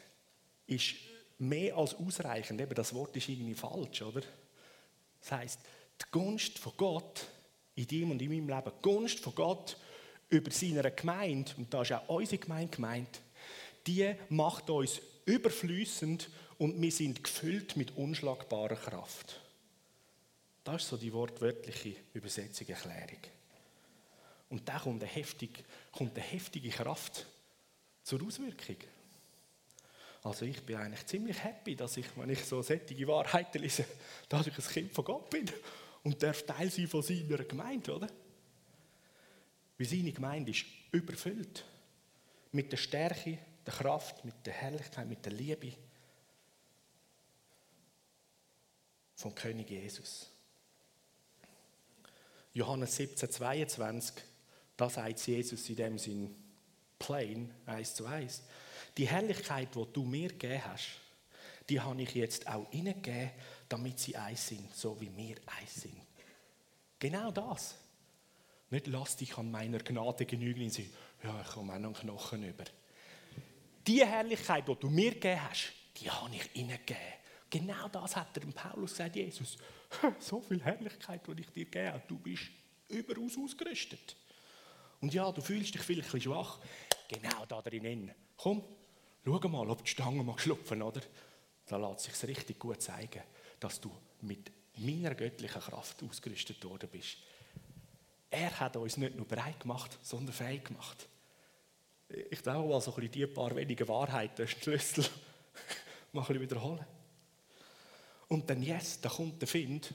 ist 0.66 0.94
mehr 1.38 1.76
als 1.76 1.94
ausreichend. 1.94 2.60
Eben, 2.60 2.74
das 2.74 2.94
Wort 2.94 3.14
ist 3.16 3.28
irgendwie 3.28 3.54
falsch, 3.54 4.02
oder? 4.02 4.22
Das 5.20 5.32
heißt, 5.32 5.60
die 6.00 6.04
Gunst 6.10 6.58
von 6.58 6.72
Gott 6.76 7.26
in 7.74 7.86
dir 7.86 8.06
und 8.06 8.20
in 8.20 8.30
meinem 8.30 8.48
Leben, 8.48 8.72
die 8.76 8.82
Gunst 8.82 9.20
von 9.20 9.34
Gott 9.34 9.76
über 10.30 10.50
seiner 10.50 10.90
Gemeinde, 10.90 11.52
und 11.56 11.72
da 11.72 11.82
ist 11.82 11.92
auch 11.92 12.08
unsere 12.08 12.38
Gemeinde 12.38 12.74
gemeint, 12.74 13.20
die 13.86 14.14
macht 14.30 14.70
uns 14.70 15.00
überflüssend 15.26 16.30
und 16.58 16.80
wir 16.80 16.90
sind 16.90 17.22
gefüllt 17.22 17.76
mit 17.76 17.96
unschlagbarer 17.96 18.76
Kraft. 18.76 19.40
Das 20.64 20.82
ist 20.82 20.88
so 20.88 20.96
die 20.96 21.12
wortwörtliche 21.12 21.94
Übersetzung, 22.14 22.68
Erklärung. 22.68 23.20
Und 24.48 24.68
da 24.68 24.78
kommt 24.78 25.02
eine, 25.02 25.10
heftig, 25.10 25.64
kommt 25.92 26.16
eine 26.16 26.26
heftige 26.26 26.70
Kraft 26.70 27.26
zur 28.06 28.24
Auswirkung. 28.24 28.76
Also 30.22 30.44
ich 30.44 30.62
bin 30.62 30.76
eigentlich 30.76 31.04
ziemlich 31.06 31.42
happy, 31.42 31.74
dass 31.74 31.96
ich, 31.96 32.06
wenn 32.16 32.30
ich 32.30 32.44
so 32.44 32.62
sättige 32.62 33.06
Wahrheiten 33.08 33.60
lese, 33.60 33.84
dass 34.28 34.46
ich 34.46 34.56
ein 34.56 34.64
Kind 34.64 34.92
von 34.92 35.04
Gott 35.04 35.28
bin 35.28 35.50
und 36.04 36.22
darf 36.22 36.44
Teil 36.44 36.70
sein 36.70 36.86
von 36.86 37.02
seiner 37.02 37.38
Gemeinde, 37.38 37.96
oder? 37.96 38.06
Weil 39.76 39.86
seine 39.88 40.12
Gemeinde 40.12 40.52
ist 40.52 40.64
überfüllt 40.92 41.64
mit 42.52 42.70
der 42.70 42.76
Stärke, 42.76 43.38
der 43.66 43.74
Kraft, 43.74 44.24
mit 44.24 44.34
der 44.46 44.52
Herrlichkeit, 44.52 45.08
mit 45.08 45.24
der 45.24 45.32
Liebe 45.32 45.72
vom 49.16 49.34
König 49.34 49.68
Jesus. 49.68 50.30
Johannes 52.54 52.94
17, 52.94 53.30
22, 53.30 54.14
da 54.76 54.88
sagt 54.88 55.26
Jesus 55.26 55.68
in 55.68 55.76
dem 55.76 55.98
Sinn 55.98 56.45
plain, 56.98 57.52
eins 57.66 57.94
zu 57.94 58.06
eins. 58.06 58.42
Die 58.96 59.06
Herrlichkeit, 59.06 59.74
die 59.74 59.84
du 59.92 60.04
mir 60.04 60.28
gegeben 60.28 60.64
hast, 60.64 60.88
die 61.68 61.80
habe 61.80 62.00
ich 62.02 62.14
jetzt 62.14 62.46
auch 62.46 62.70
ihnen 62.72 63.02
gegeben, 63.02 63.30
damit 63.68 63.98
sie 63.98 64.16
eins 64.16 64.48
sind, 64.48 64.74
so 64.74 65.00
wie 65.00 65.14
wir 65.16 65.36
eins 65.58 65.74
sind. 65.82 66.00
Genau 66.98 67.30
das. 67.30 67.76
Nicht 68.70 68.86
lass 68.86 69.16
dich 69.16 69.36
an 69.36 69.50
meiner 69.50 69.78
Gnade 69.78 70.26
genügen 70.26 70.64
und 70.64 70.72
sagen, 70.72 70.90
ja, 71.22 71.40
ich 71.40 71.48
komme 71.48 71.74
auch 71.74 71.78
noch 71.78 72.00
einen 72.00 72.10
Knochen 72.10 72.44
über. 72.44 72.64
Die 73.86 74.04
Herrlichkeit, 74.04 74.66
die 74.66 74.74
du 74.74 74.90
mir 74.90 75.12
gegeben 75.12 75.40
hast, 75.48 75.72
die 75.96 76.10
habe 76.10 76.34
ich 76.34 76.56
ihnen 76.56 76.78
gegeben. 76.78 77.00
Genau 77.48 77.88
das 77.88 78.16
hat 78.16 78.36
er 78.36 78.40
dem 78.40 78.52
Paulus 78.52 78.92
gesagt, 78.92 79.16
Jesus. 79.16 79.56
So 80.18 80.40
viel 80.40 80.62
Herrlichkeit, 80.62 81.20
die 81.26 81.40
ich 81.40 81.50
dir 81.50 81.64
gegeben 81.64 81.92
habe, 81.92 82.02
du 82.08 82.18
bist 82.18 82.42
überaus 82.88 83.38
ausgerüstet. 83.38 84.16
Und 85.00 85.12
ja, 85.12 85.30
du 85.30 85.40
fühlst 85.40 85.74
dich 85.74 85.82
vielleicht 85.82 86.08
ein 86.08 86.12
bisschen 86.12 86.32
schwach. 86.32 86.58
Genau 87.08 87.44
da 87.46 87.62
drinnen. 87.62 88.12
Komm, 88.36 88.62
schau 89.24 89.48
mal, 89.48 89.68
ob 89.68 89.84
die 89.84 89.90
Stange 89.90 90.22
mal 90.22 90.38
schlupfen, 90.38 90.82
oder? 90.82 91.00
Da 91.66 91.76
lässt 91.76 92.04
sich 92.04 92.28
richtig 92.28 92.58
gut 92.58 92.80
zeigen, 92.80 93.22
dass 93.60 93.80
du 93.80 93.90
mit 94.22 94.50
meiner 94.76 95.14
göttlichen 95.14 95.60
Kraft 95.60 96.02
ausgerüstet 96.02 96.64
worden 96.64 96.88
bist. 96.90 97.18
Er 98.30 98.58
hat 98.60 98.76
uns 98.76 98.96
nicht 98.96 99.16
nur 99.16 99.26
bereit 99.26 99.60
gemacht, 99.60 99.98
sondern 100.02 100.34
fähig 100.34 100.64
gemacht. 100.64 101.08
Ich 102.30 102.42
glaube 102.42 102.68
mal 102.68 102.80
so 102.80 102.94
ein 102.94 103.10
die 103.10 103.26
paar 103.26 103.54
wenigen 103.56 103.88
Wahrheiten, 103.88 104.46
Schlüssel, 104.48 105.06
mal 106.12 106.24
ein 106.28 106.40
wiederholen. 106.40 106.84
Und 108.28 108.48
dann, 108.50 108.62
yes, 108.62 109.00
da 109.00 109.08
kommt 109.08 109.40
der 109.40 109.48
Find 109.48 109.92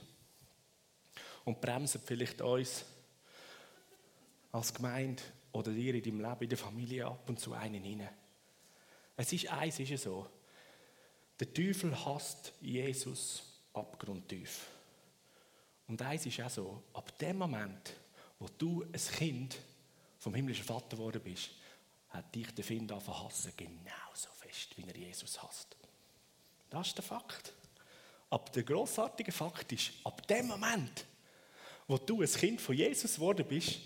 und 1.46 1.60
bremst 1.60 2.00
vielleicht 2.06 2.42
uns 2.42 2.86
als 4.52 4.74
Gemeinde 4.74 5.22
oder 5.52 5.72
dir 5.72 5.96
in 5.96 6.04
deinem 6.04 6.22
Leben, 6.22 6.44
in 6.44 6.50
der 6.50 6.58
Familie 6.58 7.06
ab 7.06 7.28
und 7.28 7.40
zu 7.40 7.54
einen 7.54 7.84
hinein. 7.84 8.10
Es 9.16 9.32
ist 9.34 9.48
eins, 9.52 9.80
ist 9.80 9.92
es 9.92 10.04
so. 10.04 10.28
Der 11.40 11.54
Teufel 11.54 11.94
hasst 12.06 12.54
Jesus 12.62 13.44
abgrundtief. 13.74 14.68
Und 15.88 16.02
eins 16.02 16.26
ist 16.26 16.40
auch 16.42 16.50
so, 16.50 16.84
ab 16.94 17.18
dem 17.20 17.38
Moment, 17.38 17.96
wo 18.40 18.48
du 18.58 18.84
ein 18.84 18.94
Kind 18.94 19.58
vom 20.18 20.34
himmlischen 20.34 20.64
Vater 20.64 20.98
geworden 20.98 21.22
bist, 21.24 21.52
hat 22.10 22.34
dich 22.34 22.54
der 22.54 22.64
Find 22.64 22.92
angefangen 22.92 23.26
hassen, 23.26 23.54
genauso 23.56 24.30
fest, 24.36 24.78
wie 24.78 24.88
er 24.88 24.96
Jesus 24.96 25.42
hasst. 25.42 25.76
Das 26.70 26.88
ist 26.88 26.98
der 26.98 27.04
Fakt. 27.04 27.54
Aber 28.30 28.50
der 28.52 28.64
großartige 28.64 29.32
Fakt 29.32 29.72
ist, 29.74 29.92
ab 30.04 30.26
dem 30.28 30.48
Moment, 30.48 31.06
wo 31.88 31.98
du 31.98 32.22
ein 32.22 32.32
Kind 32.32 32.62
von 32.62 32.76
Jesus 32.76 33.16
geworden 33.16 33.46
bist, 33.48 33.80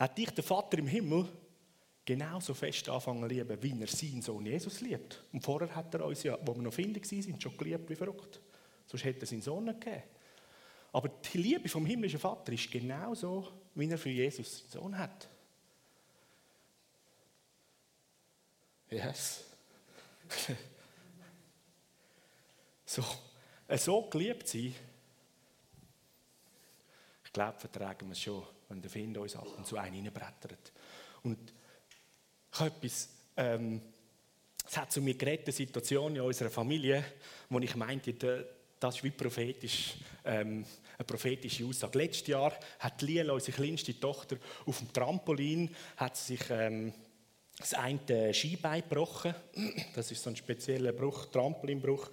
hat 0.00 0.16
dich 0.16 0.30
der 0.30 0.42
Vater 0.42 0.78
im 0.78 0.86
Himmel 0.86 1.28
genauso 2.06 2.54
fest 2.54 2.88
anfangen 2.88 3.20
zu 3.20 3.28
lieben, 3.28 3.62
wie 3.62 3.78
er 3.78 3.86
seinen 3.86 4.22
Sohn 4.22 4.46
Jesus 4.46 4.80
liebt. 4.80 5.22
Und 5.30 5.44
vorher 5.44 5.76
hat 5.76 5.94
er 5.94 6.06
uns 6.06 6.22
ja, 6.22 6.38
wo 6.42 6.54
wir 6.56 6.62
noch 6.62 6.74
Kinder 6.74 7.00
waren, 7.00 7.40
schon 7.40 7.56
geliebt 7.58 7.90
wie 7.90 7.94
verrückt. 7.94 8.40
Sonst 8.86 9.04
hätte 9.04 9.20
er 9.20 9.26
seinen 9.26 9.42
Sohn 9.42 9.64
nicht 9.66 9.78
gegeben. 9.78 10.02
Aber 10.92 11.08
die 11.08 11.38
Liebe 11.38 11.68
vom 11.68 11.84
himmlischen 11.84 12.18
Vater 12.18 12.50
ist 12.50 12.70
genauso, 12.70 13.46
wie 13.74 13.90
er 13.90 13.98
für 13.98 14.08
Jesus 14.08 14.60
seinen 14.60 14.70
Sohn 14.70 14.98
hat. 14.98 15.28
Yes. 18.88 19.44
so, 22.86 23.04
so 23.76 24.02
geliebt 24.08 24.48
sein, 24.48 24.74
ich 27.22 27.32
glaube, 27.32 27.60
vertragen 27.60 28.08
wir 28.08 28.12
es 28.12 28.20
schon, 28.20 28.42
wenn 28.70 28.80
der 28.80 28.90
Find 28.90 29.18
uns 29.18 29.36
ab 29.36 29.48
und 29.56 29.66
zu 29.66 29.76
einen 29.76 30.04
reinbrettert. 30.06 30.72
Und 31.22 31.52
ich 32.52 32.60
habe 32.60 32.70
etwas, 32.70 33.08
ähm, 33.36 33.82
es 34.66 34.76
hat 34.76 34.92
zu 34.92 35.02
mir 35.02 35.14
geredet, 35.14 35.46
eine 35.46 35.52
Situation 35.52 36.14
in 36.14 36.22
unserer 36.22 36.50
Familie, 36.50 37.04
wo 37.48 37.58
ich 37.58 37.74
meinte, 37.74 38.14
das 38.78 38.96
ist 38.96 39.04
wie 39.04 39.10
prophetisch, 39.10 39.96
ähm, 40.24 40.64
eine 40.96 41.04
prophetische 41.04 41.66
Aussage. 41.66 41.98
Letztes 41.98 42.28
Jahr 42.28 42.54
hat 42.78 43.02
Liela, 43.02 43.32
unsere 43.32 43.56
kleinste 43.56 43.98
Tochter, 43.98 44.36
auf 44.64 44.78
dem 44.78 44.92
Trampolin 44.92 45.74
hat 45.96 46.16
sich 46.16 46.40
ähm, 46.50 46.92
das 47.58 47.74
eine 47.74 48.32
Skibein 48.32 48.82
gebrochen. 48.82 49.34
Das 49.94 50.10
ist 50.10 50.22
so 50.22 50.30
ein 50.30 50.36
spezieller 50.36 50.92
Bruch, 50.92 51.26
Trampolinbruch, 51.26 52.08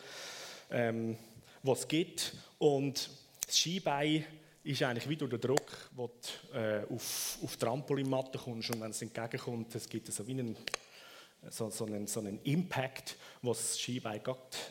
ähm, 0.72 1.18
was 1.64 1.80
es 1.82 1.88
gibt. 1.88 2.34
Und 2.58 3.10
das 3.46 3.58
Skibein 3.58 4.26
ist 4.68 4.84
eigentlich 4.84 5.08
wie 5.08 5.16
durch 5.16 5.32
den 5.32 5.40
Druck, 5.42 5.90
wo 5.96 6.08
du 6.52 6.58
äh, 6.58 6.86
auf, 6.94 7.38
auf 7.42 7.58
Trampolinmatte 7.58 8.38
kommst 8.38 8.70
und 8.72 8.82
wenn 8.82 8.92
es 8.92 9.02
entgegenkommt, 9.02 9.74
es 9.74 9.88
gibt 9.88 10.12
so 10.12 10.28
wie 10.28 10.32
einen, 10.32 10.58
so, 11.50 11.70
so, 11.70 11.86
einen, 11.86 12.06
so 12.08 12.20
einen 12.20 12.42
Impact, 12.44 13.16
wo 13.42 13.54
das 13.54 13.80
Skibein 13.80 14.22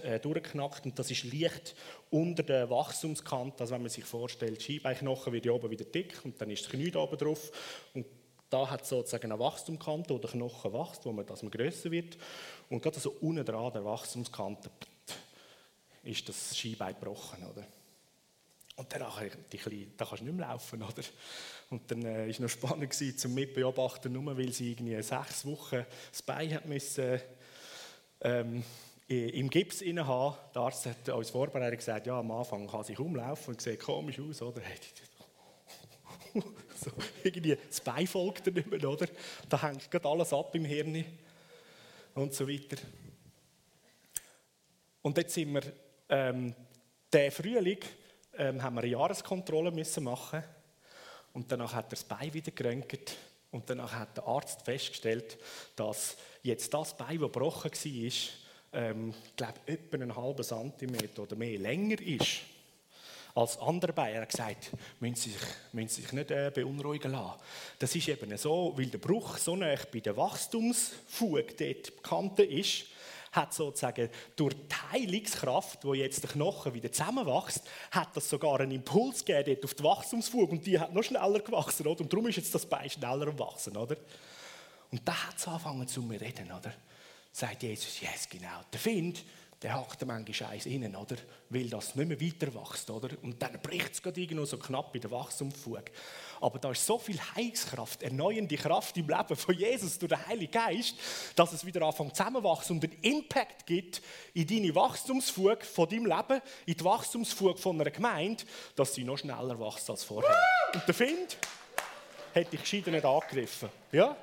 äh, 0.03 0.21
durchknackt. 0.21 0.85
Und 0.85 0.99
das 0.99 1.11
ist 1.11 1.25
leicht 1.25 1.75
unter 2.11 2.43
der 2.43 2.69
Wachstumskante. 2.69 3.61
Also 3.61 3.75
wenn 3.75 3.83
man 3.83 3.91
sich 3.91 4.05
vorstellt, 4.05 4.61
Skibeinknochen 4.61 5.33
wird 5.33 5.49
oben 5.49 5.71
wieder 5.71 5.85
dick 5.85 6.21
und 6.25 6.41
dann 6.41 6.51
ist 6.51 6.65
das 6.65 6.73
Knie 6.73 6.91
da 6.91 6.99
oben 7.01 7.17
drauf. 7.17 7.51
Und 7.95 8.05
da 8.51 8.69
hat 8.69 8.83
es 8.83 8.91
sozusagen 8.91 9.33
eine 9.33 9.41
Wachstumskante, 9.41 10.13
wo 10.13 10.19
der 10.19 10.31
Knochen 10.31 10.73
wächst, 10.73 11.07
wo 11.07 11.13
man, 11.13 11.25
dass 11.25 11.43
man 11.43 11.51
grösser 11.51 11.91
wird. 11.91 12.19
Und 12.69 12.83
gerade 12.83 13.01
so 13.01 13.15
unten 13.21 13.45
dran 13.45 13.73
der 13.73 13.85
Wachstumskante 13.85 14.71
ist 16.03 16.29
das 16.29 16.57
Skibein 16.57 16.95
gebrochen, 16.95 17.45
oder? 17.51 17.67
Und 18.77 18.93
danach, 18.93 19.23
die 19.51 19.57
Kleine, 19.57 19.87
da 19.97 20.05
kannst 20.05 20.21
du 20.21 20.27
nicht 20.27 20.37
mehr 20.37 20.49
laufen, 20.49 20.83
oder? 20.83 21.03
Und 21.71 21.91
dann 21.91 22.05
war 22.05 22.11
äh, 22.11 22.31
es 22.31 22.39
noch 22.39 22.49
spannend 22.49 22.91
gewesen, 22.91 23.17
zum 23.17 23.35
Mitbeobachten, 23.35 24.13
nur 24.13 24.37
weil 24.37 24.53
sie 24.53 24.73
irgendwie 24.73 25.03
sechs 25.03 25.47
Wochen 25.47 25.85
das 26.11 26.23
Bein 26.23 26.53
hat 26.55 26.67
müssen, 26.67 27.21
ähm, 28.21 28.63
im 29.09 29.49
Gips 29.51 29.81
haben. 29.81 30.37
Der 30.55 30.63
Arzt 30.63 30.87
hat 30.87 31.09
uns 31.09 31.31
vorbereitet 31.31 31.79
gesagt, 31.79 32.07
ja, 32.07 32.19
am 32.19 32.31
Anfang 32.31 32.69
kann 32.69 32.85
sie 32.85 32.95
kaum 32.95 33.17
laufen 33.17 33.53
und 33.53 33.61
sieht 33.63 33.81
komisch 33.81 34.21
aus, 34.21 34.43
oder? 34.43 34.61
so, 36.35 36.91
irgendwie 37.25 37.57
das 37.57 37.81
Bein 37.81 38.07
folgt 38.07 38.47
nicht 38.55 38.71
mehr, 38.71 38.85
oder? 38.85 39.07
Da 39.49 39.63
hängt 39.63 39.91
gerade 39.91 40.09
alles 40.09 40.33
ab 40.35 40.55
im 40.55 40.67
Hirn 40.67 41.03
und 42.15 42.35
so 42.35 42.47
weiter. 42.47 42.77
Und 45.01 45.17
jetzt 45.17 45.35
sind 45.35 45.55
wir, 45.55 45.63
ähm, 46.09 46.55
der 47.13 47.33
Frühling, 47.33 47.79
ähm, 48.39 48.63
haben 48.63 48.75
wir 48.75 48.83
eine 48.83 48.91
Jahreskontrolle 48.91 49.71
müssen 49.71 50.05
machen 50.05 50.43
und 51.33 51.51
danach 51.51 51.75
hat 51.75 51.87
er 51.87 51.91
das 51.91 52.05
Bein 52.05 52.33
wieder 52.33 52.51
geröntgt 52.51 53.17
und 53.51 53.69
danach 53.69 53.93
hat 53.93 54.17
der 54.17 54.27
Arzt 54.27 54.63
festgestellt, 54.63 55.39
dass 55.77 56.17
jetzt 56.43 56.73
das 56.73 56.97
Bein, 56.97 57.19
das 57.19 57.33
gebrochen 57.33 57.71
war, 57.71 58.13
ähm, 58.73 59.15
glaube 59.37 59.61
etwa 59.67 59.97
einen 59.97 60.17
halben 60.17 60.43
Zentimeter 60.43 61.23
oder 61.23 61.37
mehr 61.37 61.59
länger 61.59 62.01
ist 62.01 62.41
als 63.35 63.59
andere 63.59 63.93
Beine. 63.93 64.15
Er 64.15 64.23
hat 64.23 64.31
gesagt, 64.31 64.71
müssen 64.99 65.15
Sie 65.15 65.31
sich, 65.31 65.43
müssen 65.73 65.89
Sie 65.89 66.03
sich 66.03 66.13
nicht 66.13 66.31
äh, 66.31 66.51
beunruhigen 66.53 67.13
lassen. 67.13 67.39
Das 67.79 67.95
ist 67.95 68.09
eben 68.09 68.37
so, 68.37 68.73
weil 68.77 68.87
der 68.87 68.99
Bruch 68.99 69.37
so 69.37 69.55
nah 69.57 69.75
bei 69.93 70.01
der 70.01 70.17
Wachstumsfuge 70.17 71.55
dort 71.59 71.97
bekannt 71.97 72.41
ist, 72.41 72.87
hat 73.37 73.55
sozusagen 73.55 74.09
durch 74.35 74.55
die 74.55 74.75
Heilungskraft, 74.93 75.85
wo 75.85 75.95
jetzt 75.95 76.23
der 76.23 76.31
Knochen 76.31 76.75
wieder 76.75 76.91
zusammenwächst, 76.91 77.63
hat 77.91 78.17
das 78.17 78.29
sogar 78.29 78.61
einen 78.61 78.73
Impuls 78.73 79.25
gegeben 79.25 79.63
auf 79.63 79.75
die 79.75 79.85
Wachstumsfuge 79.85 80.53
und 80.53 80.67
die 80.67 80.81
hat 80.81 80.93
noch 80.93 81.05
schneller 81.05 81.41
gewachsen, 81.41 81.87
oder? 81.87 82.01
Und 82.01 82.13
darum 82.13 82.27
ist 82.27 82.37
jetzt 82.37 82.55
das 82.55 82.67
Bein 82.67 82.91
schneller 82.91 83.29
am 83.29 83.39
Wachsen, 83.39 83.77
oder? 83.77 83.97
Und 84.91 85.07
da 85.07 85.29
hat 85.29 85.37
es 85.37 85.47
angefangen 85.47 85.87
zu 85.87 86.03
mir 86.03 86.21
reden, 86.21 86.51
oder? 86.51 86.73
Sagt 87.33 87.63
Jesus, 87.63 88.01
yes, 88.01 88.29
genau. 88.31 88.61
Der 88.73 88.81
Find, 88.81 89.23
der 89.63 89.75
hakt 89.75 90.05
manchmal 90.05 90.51
eins 90.51 90.67
innen, 90.67 90.95
oder? 90.95 91.17
Weil 91.49 91.69
das 91.69 91.95
nicht 91.95 92.09
mehr 92.09 92.21
weiter 92.21 92.55
wächst, 92.55 92.91
oder? 92.91 93.09
Und 93.23 93.41
dann 93.41 93.59
bricht 93.63 93.95
es 93.95 94.03
gerade 94.03 94.21
irgendwo 94.21 94.45
so 94.45 94.59
knapp 94.59 94.93
bei 94.93 94.99
der 94.99 95.11
Wachstumsfuge. 95.11 95.85
Aber 96.41 96.59
da 96.59 96.71
ist 96.71 96.85
so 96.85 96.99
viel 96.99 97.19
Heilskraft, 97.35 98.03
erneuernde 98.03 98.57
Kraft 98.57 98.97
im 98.99 99.09
Leben 99.09 99.35
von 99.35 99.55
Jesus 99.55 99.99
durch 99.99 100.11
den 100.11 100.27
Heiligen 100.27 100.53
Geist, 100.53 100.97
dass 101.35 101.53
es 101.55 101.65
wieder 101.65 101.81
anfängt 101.83 102.15
zusammenwachsen 102.15 102.77
und 102.77 102.85
einen 102.85 103.01
Impact 103.01 103.67
gibt 103.67 104.03
in 104.35 104.47
deine 104.47 104.75
Wachstumsfuge 104.75 105.65
von 105.65 105.89
deinem 105.89 106.05
Leben, 106.07 106.43
in 106.67 106.75
die 106.75 106.85
Wachstumsfuge 106.85 107.59
von 107.59 107.81
einer 107.81 107.91
Gemeinde, 107.91 108.45
dass 108.75 108.95
sie 108.95 109.05
noch 109.05 109.17
schneller 109.17 109.59
wächst 109.59 109.89
als 109.89 110.05
vorher. 110.05 110.37
Und 110.75 110.87
der 110.87 110.95
Find 110.95 111.39
hätte 112.35 112.57
ich 112.57 112.61
gescheiter 112.61 112.91
nicht 112.91 113.05
angegriffen. 113.07 113.71
Ja? 113.91 114.15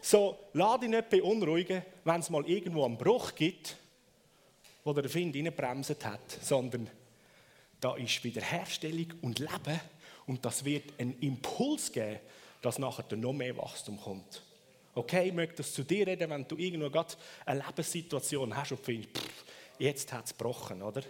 So, 0.00 0.36
lass 0.54 0.80
dich 0.80 0.88
nicht 0.88 1.08
beunruhigen, 1.08 1.84
wenn 2.02 2.20
es 2.20 2.28
mal 2.28 2.44
irgendwo 2.44 2.84
einen 2.84 2.98
Bruch 2.98 3.36
gibt, 3.36 3.76
wo 4.84 4.92
der 4.92 5.08
Find 5.08 5.34
reinbremset 5.36 6.04
hat, 6.04 6.38
sondern 6.42 6.88
da 7.80 7.96
ist 7.96 8.22
Wiederherstellung 8.24 9.14
und 9.22 9.38
Leben 9.38 9.80
und 10.26 10.44
das 10.44 10.64
wird 10.64 10.98
einen 10.98 11.18
Impuls 11.20 11.90
geben, 11.92 12.20
dass 12.60 12.78
nachher 12.78 13.16
noch 13.16 13.32
mehr 13.32 13.56
Wachstum 13.56 14.00
kommt. 14.00 14.42
Okay, 14.94 15.28
ich 15.28 15.32
möchte 15.32 15.56
das 15.56 15.72
zu 15.72 15.84
dir 15.84 16.06
reden, 16.06 16.30
wenn 16.30 16.46
du 16.46 16.56
irgendwo 16.56 16.90
gerade 16.90 17.14
eine 17.46 17.64
Lebenssituation 17.66 18.54
hast 18.56 18.72
und 18.72 18.84
findest, 18.84 19.16
pff, 19.16 19.44
jetzt 19.78 20.12
hat 20.12 20.26
es 20.26 20.36
gebrochen, 20.36 20.82
oder? 20.82 21.02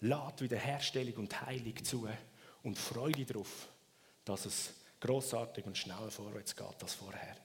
Lad 0.00 0.40
Wiederherstellung 0.40 1.14
und 1.14 1.42
Heilung 1.46 1.84
zu 1.84 2.08
und 2.62 2.78
freue 2.78 3.12
dich 3.12 3.26
darauf, 3.26 3.68
dass 4.24 4.46
es 4.46 4.74
großartig 5.00 5.64
und 5.66 5.76
schneller 5.76 6.10
vorwärts 6.10 6.56
geht 6.56 6.82
als 6.82 6.94
vorher. 6.94 7.36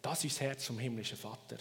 Das 0.00 0.24
ist 0.24 0.36
das 0.36 0.40
Herz 0.40 0.64
vom 0.66 0.78
himmlischen 0.78 1.18
Vater. 1.18 1.56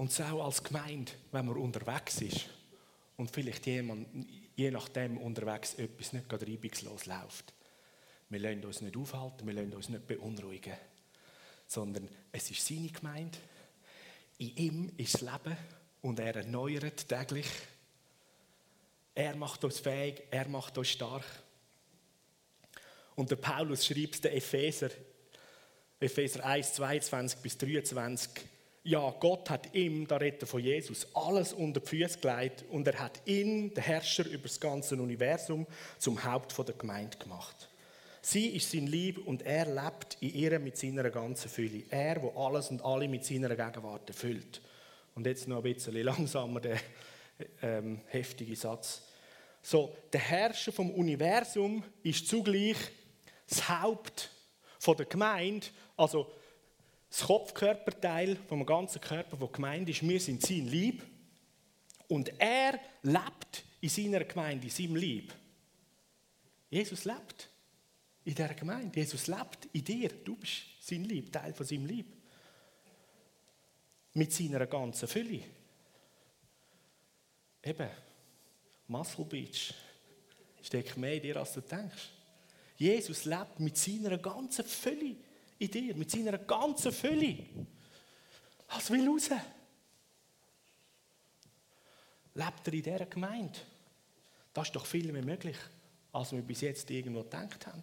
Und 0.00 0.10
so 0.10 0.22
auch 0.22 0.46
als 0.46 0.64
Gemeinde, 0.64 1.12
wenn 1.30 1.44
man 1.44 1.58
unterwegs 1.58 2.22
ist 2.22 2.46
und 3.18 3.30
vielleicht 3.30 3.66
jemand, 3.66 4.08
je 4.56 4.70
nachdem 4.70 5.18
unterwegs 5.18 5.74
etwas 5.74 6.14
nicht 6.14 6.26
gerade 6.26 6.46
reibungslos 6.46 7.04
läuft. 7.04 7.52
Wir 8.30 8.40
lassen 8.40 8.64
uns 8.64 8.80
nicht 8.80 8.96
aufhalten, 8.96 9.46
wir 9.46 9.52
lassen 9.52 9.74
uns 9.74 9.90
nicht 9.90 10.06
beunruhigen, 10.06 10.72
sondern 11.66 12.08
es 12.32 12.50
ist 12.50 12.66
seine 12.66 12.88
Gemeinde. 12.88 13.36
In 14.38 14.56
ihm 14.56 14.92
ist 14.96 15.16
das 15.16 15.20
Leben 15.20 15.54
und 16.00 16.18
er 16.18 16.34
erneuert 16.34 17.06
täglich. 17.06 17.50
Er 19.14 19.36
macht 19.36 19.62
uns 19.64 19.80
fähig, 19.80 20.22
er 20.30 20.48
macht 20.48 20.78
uns 20.78 20.88
stark. 20.88 21.26
Und 23.16 23.30
der 23.30 23.36
Paulus 23.36 23.84
schreibt 23.84 24.24
den 24.24 24.32
Epheser, 24.32 24.92
Epheser 26.00 26.42
1, 26.42 26.72
22 26.72 27.40
bis 27.40 27.58
23, 27.58 28.46
ja, 28.82 29.10
Gott 29.20 29.50
hat 29.50 29.74
ihm, 29.74 30.06
da 30.06 30.16
redet 30.16 30.42
er 30.42 30.46
von 30.46 30.62
Jesus, 30.62 31.06
alles 31.14 31.52
unter 31.52 31.80
die 31.80 31.86
Füße 31.86 32.18
gelegt 32.18 32.64
und 32.70 32.86
er 32.86 32.98
hat 32.98 33.20
ihn, 33.26 33.74
den 33.74 33.84
Herrscher 33.84 34.26
über 34.26 34.44
das 34.44 34.58
ganze 34.58 34.96
Universum, 34.96 35.66
zum 35.98 36.24
Haupt 36.24 36.56
der 36.56 36.74
Gemeinde 36.74 37.18
gemacht. 37.18 37.68
Sie 38.22 38.48
ist 38.48 38.70
sein 38.70 38.86
Lieb 38.86 39.26
und 39.26 39.42
er 39.42 39.66
lebt 39.66 40.18
in 40.20 40.34
ihr 40.34 40.58
mit 40.58 40.76
seiner 40.76 41.08
ganzen 41.10 41.48
Fülle. 41.48 41.84
Er, 41.88 42.22
wo 42.22 42.30
alles 42.46 42.70
und 42.70 42.84
alle 42.84 43.08
mit 43.08 43.24
seiner 43.24 43.48
Gegenwart 43.48 44.08
erfüllt. 44.08 44.60
Und 45.14 45.26
jetzt 45.26 45.48
noch 45.48 45.64
ein 45.64 45.74
bisschen 45.74 45.94
langsamer 46.02 46.60
der 46.60 46.78
ähm, 47.62 48.00
heftige 48.06 48.54
Satz. 48.56 49.02
So, 49.62 49.94
der 50.12 50.20
Herrscher 50.20 50.72
vom 50.72 50.90
Universum 50.90 51.82
ist 52.02 52.28
zugleich 52.28 52.76
das 53.48 53.68
Haupt 53.68 54.30
der 54.86 55.06
Gemeinde, 55.06 55.66
also 55.96 56.30
das 57.10 57.22
Kopfkörperteil 57.22 58.36
vom 58.48 58.64
ganzen 58.64 59.00
Körper, 59.00 59.36
der 59.36 59.48
Gemeinde 59.48 59.90
ist, 59.90 60.06
wir 60.08 60.20
sind 60.20 60.40
sein 60.40 60.68
Lieb. 60.68 61.04
Und 62.06 62.32
er 62.40 62.78
lebt 63.02 63.64
in 63.80 63.88
seiner 63.88 64.24
Gemeinde, 64.24 64.66
in 64.66 64.70
seinem 64.72 64.96
Lieb. 64.96 65.34
Jesus 66.70 67.04
lebt 67.04 67.48
in 68.24 68.34
dieser 68.34 68.54
Gemeinde. 68.54 68.98
Jesus 68.98 69.26
lebt 69.26 69.68
in 69.72 69.84
dir. 69.84 70.08
Du 70.24 70.36
bist 70.36 70.62
sein 70.80 71.04
Lieb, 71.04 71.32
Teil 71.32 71.52
von 71.52 71.66
seinem 71.66 71.86
Lieb. 71.86 72.06
Mit 74.14 74.32
seiner 74.32 74.66
ganzen 74.66 75.08
Fülle. 75.08 75.42
Eben, 77.62 77.90
Muscle 78.86 79.24
Beach 79.24 79.74
steckt 80.62 80.96
mehr 80.96 81.14
in 81.14 81.22
dir, 81.22 81.36
als 81.36 81.54
du 81.54 81.60
denkst. 81.60 82.10
Jesus 82.76 83.24
lebt 83.24 83.58
mit 83.58 83.76
seiner 83.76 84.16
ganzen 84.18 84.64
Fülle 84.64 85.16
in 85.60 85.70
dir, 85.70 85.94
mit 85.94 86.10
seiner 86.10 86.38
ganzen 86.38 86.90
Fülle. 86.90 87.36
Was 88.68 88.90
will 88.90 89.08
raus? 89.08 89.28
Lebt 92.34 92.66
er 92.66 92.72
in 92.72 92.82
dieser 92.82 93.06
Gemeinde? 93.06 93.58
Das 94.54 94.68
ist 94.68 94.76
doch 94.76 94.86
viel 94.86 95.12
mehr 95.12 95.22
möglich, 95.22 95.56
als 96.12 96.32
wir 96.32 96.42
bis 96.42 96.62
jetzt 96.62 96.90
irgendwo 96.90 97.22
gedacht 97.22 97.66
haben. 97.66 97.82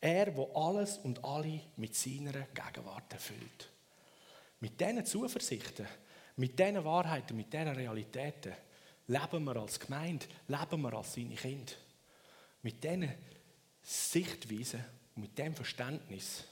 Er, 0.00 0.34
wo 0.34 0.50
alles 0.54 0.96
und 0.98 1.22
alle 1.22 1.60
mit 1.76 1.94
seiner 1.94 2.32
Gegenwart 2.32 3.12
erfüllt. 3.12 3.70
Mit 4.60 4.80
diesen 4.80 5.04
Zuversichten, 5.04 5.86
mit 6.36 6.58
diesen 6.58 6.82
Wahrheiten, 6.82 7.36
mit 7.36 7.52
diesen 7.52 7.68
Realitäten 7.68 8.54
leben 9.06 9.44
wir 9.44 9.56
als 9.56 9.78
Gemeinde, 9.78 10.26
leben 10.48 10.80
wir 10.80 10.94
als 10.94 11.12
seine 11.12 11.34
Kinder. 11.34 11.72
Mit 12.62 12.82
diesen 12.82 13.12
Sichtweisen 13.82 14.84
mit 15.20 15.36
dem 15.38 15.54
Verständnis, 15.54 16.44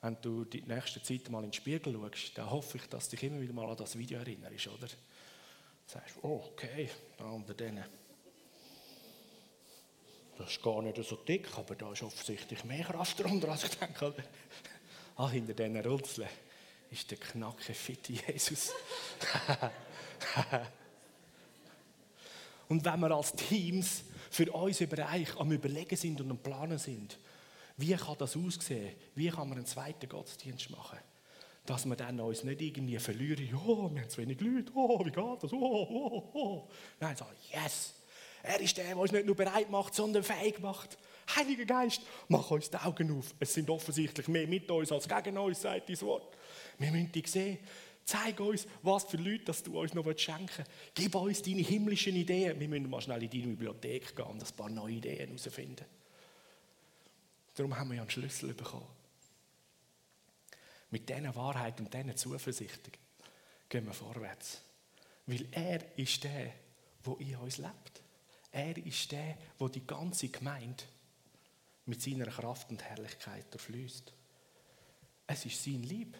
wenn 0.00 0.20
du 0.22 0.44
die 0.44 0.62
nächste 0.62 1.02
Zeit 1.02 1.28
mal 1.30 1.44
in 1.44 1.50
den 1.50 1.52
Spiegel 1.52 1.92
schaust, 1.92 2.38
dann 2.38 2.50
hoffe 2.50 2.78
ich, 2.78 2.86
dass 2.86 3.08
dich 3.08 3.22
immer 3.22 3.40
wieder 3.40 3.52
mal 3.52 3.68
an 3.68 3.76
das 3.76 3.96
Video 3.98 4.18
erinnerst, 4.18 4.68
oder? 4.68 4.86
Du 4.86 4.94
sagst, 5.86 6.16
oh, 6.22 6.42
okay, 6.52 6.88
da 7.18 7.24
unter 7.24 7.54
denen. 7.54 7.84
Das 10.38 10.52
ist 10.52 10.62
gar 10.62 10.80
nicht 10.80 10.96
so 11.04 11.16
dick, 11.16 11.48
aber 11.58 11.74
da 11.74 11.92
ist 11.92 12.02
offensichtlich 12.02 12.64
mehr 12.64 12.84
Kraft 12.84 13.20
drunter, 13.20 13.50
als 13.50 13.64
ich 13.64 13.74
denke. 13.74 14.14
Ah, 15.16 15.28
hinter 15.28 15.52
diesen 15.52 15.76
Runzeln 15.84 16.28
ist 16.90 17.10
der 17.10 17.18
knacke, 17.18 17.74
fitte 17.74 18.14
Jesus. 18.14 18.72
Und 22.68 22.84
wenn 22.84 23.00
wir 23.00 23.10
als 23.10 23.34
Teams 23.34 24.04
für 24.30 24.50
unseren 24.52 24.88
Bereich 24.88 25.36
am 25.38 25.50
Überlegen 25.50 25.96
sind 25.96 26.20
und 26.20 26.30
am 26.30 26.38
Planen 26.38 26.78
sind. 26.78 27.18
Wie 27.80 27.94
kann 27.94 28.16
das 28.18 28.36
aussehen? 28.36 28.94
Wie 29.14 29.28
kann 29.30 29.48
man 29.48 29.56
einen 29.56 29.66
zweiten 29.66 30.06
Gottesdienst 30.06 30.68
machen? 30.70 30.98
Dass 31.64 31.86
wir 31.86 31.96
dann 31.96 32.20
uns 32.20 32.44
nicht 32.44 32.60
irgendwie 32.60 32.98
verlieren, 32.98 33.54
oh, 33.54 33.90
wir 33.90 34.02
haben 34.02 34.10
zu 34.10 34.20
wenig 34.20 34.40
Leute, 34.40 34.70
oh, 34.74 34.98
wie 35.04 35.10
geht 35.10 35.42
das, 35.42 35.52
oh, 35.52 35.86
oh, 35.90 36.30
oh. 36.34 36.68
Nein, 36.98 37.16
sagen, 37.16 37.36
yes, 37.52 37.94
er 38.42 38.60
ist 38.60 38.76
der, 38.76 38.84
der 38.84 38.98
uns 38.98 39.12
nicht 39.12 39.24
nur 39.24 39.34
bereit 39.36 39.70
macht, 39.70 39.94
sondern 39.94 40.22
fähig 40.22 40.60
macht. 40.60 40.98
Heiliger 41.34 41.64
Geist, 41.64 42.02
mach 42.28 42.50
uns 42.50 42.68
die 42.68 42.76
Augen 42.76 43.18
auf. 43.18 43.34
Es 43.38 43.54
sind 43.54 43.70
offensichtlich 43.70 44.28
mehr 44.28 44.46
mit 44.46 44.70
uns 44.70 44.92
als 44.92 45.08
gegen 45.08 45.38
uns, 45.38 45.62
sagt 45.62 45.88
dein 45.88 46.00
Wort. 46.02 46.36
Wir 46.78 46.90
müssen 46.90 47.12
dich 47.12 47.28
sehen. 47.28 47.58
Zeig 48.04 48.40
uns, 48.40 48.66
was 48.82 49.04
für 49.04 49.18
Leute 49.18 49.44
dass 49.44 49.62
du 49.62 49.78
uns 49.80 49.94
noch 49.94 50.04
schenken 50.18 50.48
willst. 50.56 50.70
Gib 50.94 51.14
uns 51.14 51.42
deine 51.42 51.62
himmlischen 51.62 52.16
Ideen. 52.16 52.58
Wir 52.58 52.68
müssen 52.68 52.90
mal 52.90 53.00
schnell 53.00 53.22
in 53.22 53.30
deine 53.30 53.46
Bibliothek 53.46 54.16
gehen 54.16 54.26
und 54.26 54.42
ein 54.42 54.56
paar 54.56 54.68
neue 54.68 54.94
Ideen 54.94 55.28
herausfinden. 55.28 55.84
Darum 57.60 57.76
haben 57.76 57.90
wir 57.90 57.96
ja 57.96 58.00
einen 58.00 58.10
Schlüssel 58.10 58.54
bekommen. 58.54 58.88
Mit 60.88 61.06
dieser 61.06 61.36
Wahrheit 61.36 61.78
und 61.78 61.92
dieser 61.92 62.16
Zuversicht 62.16 62.90
gehen 63.68 63.84
wir 63.84 63.92
vorwärts. 63.92 64.62
Weil 65.26 65.46
er 65.50 65.98
ist 65.98 66.24
der, 66.24 66.54
der 67.04 67.20
in 67.20 67.36
uns 67.36 67.58
lebt. 67.58 68.02
Er 68.50 68.74
ist 68.78 69.12
der, 69.12 69.36
der 69.60 69.68
die 69.68 69.86
ganze 69.86 70.30
Gemeinde 70.30 70.84
mit 71.84 72.00
seiner 72.00 72.28
Kraft 72.28 72.70
und 72.70 72.82
Herrlichkeit 72.82 73.52
durchfließt. 73.52 74.10
Es 75.26 75.44
ist 75.44 75.62
sein 75.62 75.82
Lieb. 75.82 76.16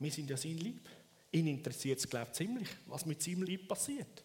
Wir 0.00 0.10
sind 0.10 0.28
ja 0.28 0.36
sein 0.36 0.58
Lieb. 0.58 0.88
Ihn 1.30 1.46
interessiert 1.46 2.00
es, 2.00 2.10
glaube 2.10 2.30
ich, 2.30 2.36
ziemlich, 2.36 2.68
was 2.86 3.06
mit 3.06 3.22
seinem 3.22 3.44
Lieb 3.44 3.68
passiert. 3.68 4.24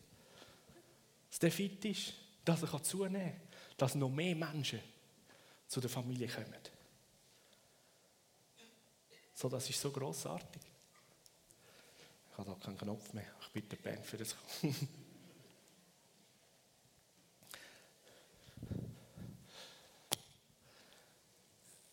Dass 1.29 1.37
der 1.37 1.51
fit 1.51 1.85
ist, 1.85 2.13
dass 2.43 2.63
er 2.63 2.81
zunehmen 2.81 3.33
kann, 3.33 3.77
dass 3.77 3.93
noch 3.93 4.09
mehr 4.09 4.35
Menschen 4.35 4.79
zu 5.67 5.81
der 5.81 5.89
Familie 5.89 6.27
kommen. 6.27 6.53
So, 9.33 9.49
das 9.49 9.69
ist 9.69 9.81
so 9.81 9.91
großartig. 9.91 10.61
Ich 12.31 12.37
habe 12.37 12.49
da 12.49 12.55
keinen 12.65 12.77
Knopf 12.77 13.11
mehr. 13.13 13.27
Ich 13.41 13.49
bitte 13.49 13.75
Band 13.75 14.05
für 14.05 14.17
das. 14.17 14.35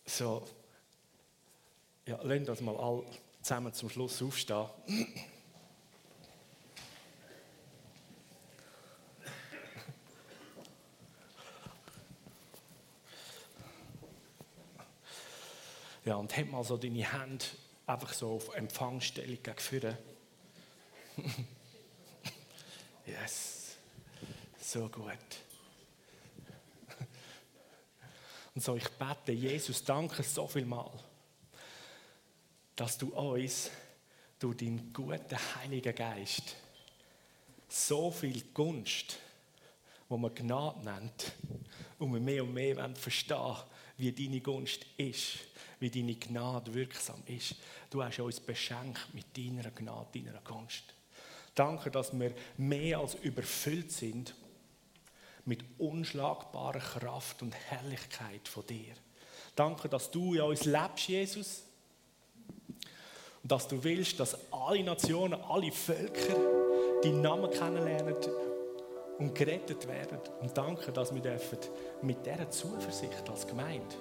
so, 0.05 0.47
ja, 2.05 2.21
lasst 2.21 2.49
uns 2.49 2.61
mal 2.61 2.77
alle 2.77 3.03
zusammen 3.41 3.73
zum 3.73 3.89
Schluss 3.89 4.21
aufstehen. 4.21 4.69
Ja, 16.05 16.15
und 16.15 16.35
heb 16.35 16.51
mal 16.51 16.63
so 16.63 16.75
deine 16.75 17.11
Hände 17.11 17.45
einfach 17.85 18.13
so 18.13 18.35
auf 18.35 18.53
Empfangsstellung 18.55 19.37
gegen 19.41 19.59
vorne. 19.59 19.97
yes. 23.05 23.75
So 24.59 24.89
gut. 24.89 25.17
Und 28.55 28.63
so, 28.63 28.75
ich 28.75 28.89
bete, 28.89 29.31
Jesus, 29.31 29.83
danke 29.83 30.21
so 30.23 30.47
viel 30.47 30.65
mal, 30.65 30.91
dass 32.75 32.97
du 32.97 33.07
uns 33.09 33.71
durch 34.39 34.57
deinen 34.57 34.91
guten 34.93 35.37
Heiligen 35.55 35.95
Geist 35.95 36.55
so 37.69 38.11
viel 38.11 38.43
Gunst, 38.53 39.17
wo 40.07 40.17
man 40.17 40.35
Gnade 40.35 40.83
nennt, 40.83 41.31
und 41.97 42.13
wir 42.13 42.19
mehr 42.19 42.43
und 42.43 42.53
mehr 42.53 42.95
verstehen 42.95 43.55
wie 43.97 44.11
deine 44.11 44.41
Gunst 44.41 44.85
ist 44.97 45.39
wie 45.83 45.89
deine 45.89 46.15
Gnade 46.15 46.73
wirksam 46.73 47.21
ist. 47.25 47.55
Du 47.89 48.01
hast 48.01 48.17
uns 48.17 48.39
beschenkt 48.39 49.13
mit 49.13 49.25
deiner 49.37 49.69
Gnade, 49.69 50.07
deiner 50.17 50.39
Gunst. 50.39 50.85
Danke, 51.53 51.91
dass 51.91 52.17
wir 52.17 52.33
mehr 52.55 52.99
als 52.99 53.15
überfüllt 53.15 53.91
sind 53.91 54.33
mit 55.43 55.65
unschlagbarer 55.77 56.79
Kraft 56.79 57.41
und 57.41 57.53
Herrlichkeit 57.53 58.47
von 58.47 58.65
dir. 58.65 58.93
Danke, 59.57 59.89
dass 59.89 60.09
du 60.09 60.33
in 60.35 60.41
uns 60.41 60.63
lebst, 60.63 61.09
Jesus. 61.09 61.63
Und 63.43 63.51
dass 63.51 63.67
du 63.67 63.83
willst, 63.83 64.21
dass 64.21 64.37
alle 64.53 64.85
Nationen, 64.85 65.41
alle 65.41 65.73
Völker 65.73 67.01
deinen 67.03 67.21
Namen 67.21 67.51
kennenlernen 67.51 68.15
und 69.19 69.35
gerettet 69.35 69.85
werden. 69.89 70.19
Und 70.39 70.57
danke, 70.57 70.93
dass 70.93 71.13
wir 71.13 71.21
dürfen 71.21 71.57
mit 72.01 72.25
dieser 72.25 72.49
Zuversicht 72.49 73.29
als 73.29 73.45
Gemeinde 73.45 73.95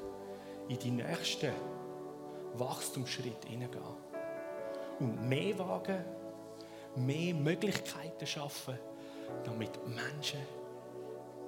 in 0.69 0.79
die 0.79 0.93
nächsten 0.93 1.53
Wachstumsschritt 2.55 3.45
hineingehen. 3.47 3.83
Und 5.01 5.29
mehr 5.29 5.59
wagen, 5.59 6.05
mehr 6.97 7.35
Möglichkeiten 7.35 8.27
schaffen, 8.27 8.79
damit 9.45 9.71
Menschen 9.87 10.41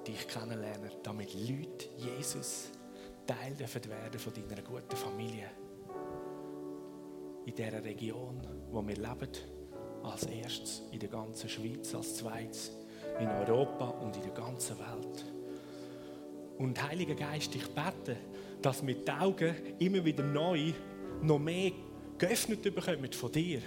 dich 0.05 0.27
kennenlernen, 0.27 0.91
damit 1.03 1.33
Leute 1.33 1.87
Jesus 1.97 2.69
Teil 3.25 3.57
werden 3.57 4.19
von 4.19 4.33
deiner 4.33 4.61
guten 4.61 4.95
Familie. 4.95 5.49
In 7.45 7.55
dieser 7.55 7.83
Region, 7.83 8.41
wo 8.71 8.85
wir 8.85 8.95
leben, 8.95 9.29
als 10.03 10.25
erstes 10.25 10.83
in 10.91 10.99
der 10.99 11.09
ganzen 11.09 11.49
Schweiz, 11.49 11.93
als 11.95 12.17
zweites 12.17 12.71
in 13.19 13.27
Europa 13.27 13.89
und 14.01 14.15
in 14.15 14.23
der 14.23 14.31
ganzen 14.31 14.77
Welt. 14.77 15.25
Und 16.57 16.81
Heiliger 16.87 17.15
Geist, 17.15 17.55
ich 17.55 17.67
bete, 17.73 18.17
dass 18.61 18.85
wir 18.85 18.95
die 18.95 19.11
Augen 19.11 19.55
immer 19.79 20.03
wieder 20.05 20.23
neu 20.23 20.73
noch 21.21 21.39
mehr 21.39 21.71
geöffnet 22.17 22.61
bekommen 22.61 23.11
von 23.11 23.31
dir. 23.31 23.61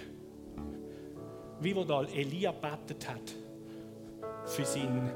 Wie 1.61 1.75
wo 1.75 1.83
da 1.83 2.03
Elia 2.03 2.51
betet 2.51 3.07
hat 3.07 3.35
für 4.45 4.65
seinen 4.65 5.11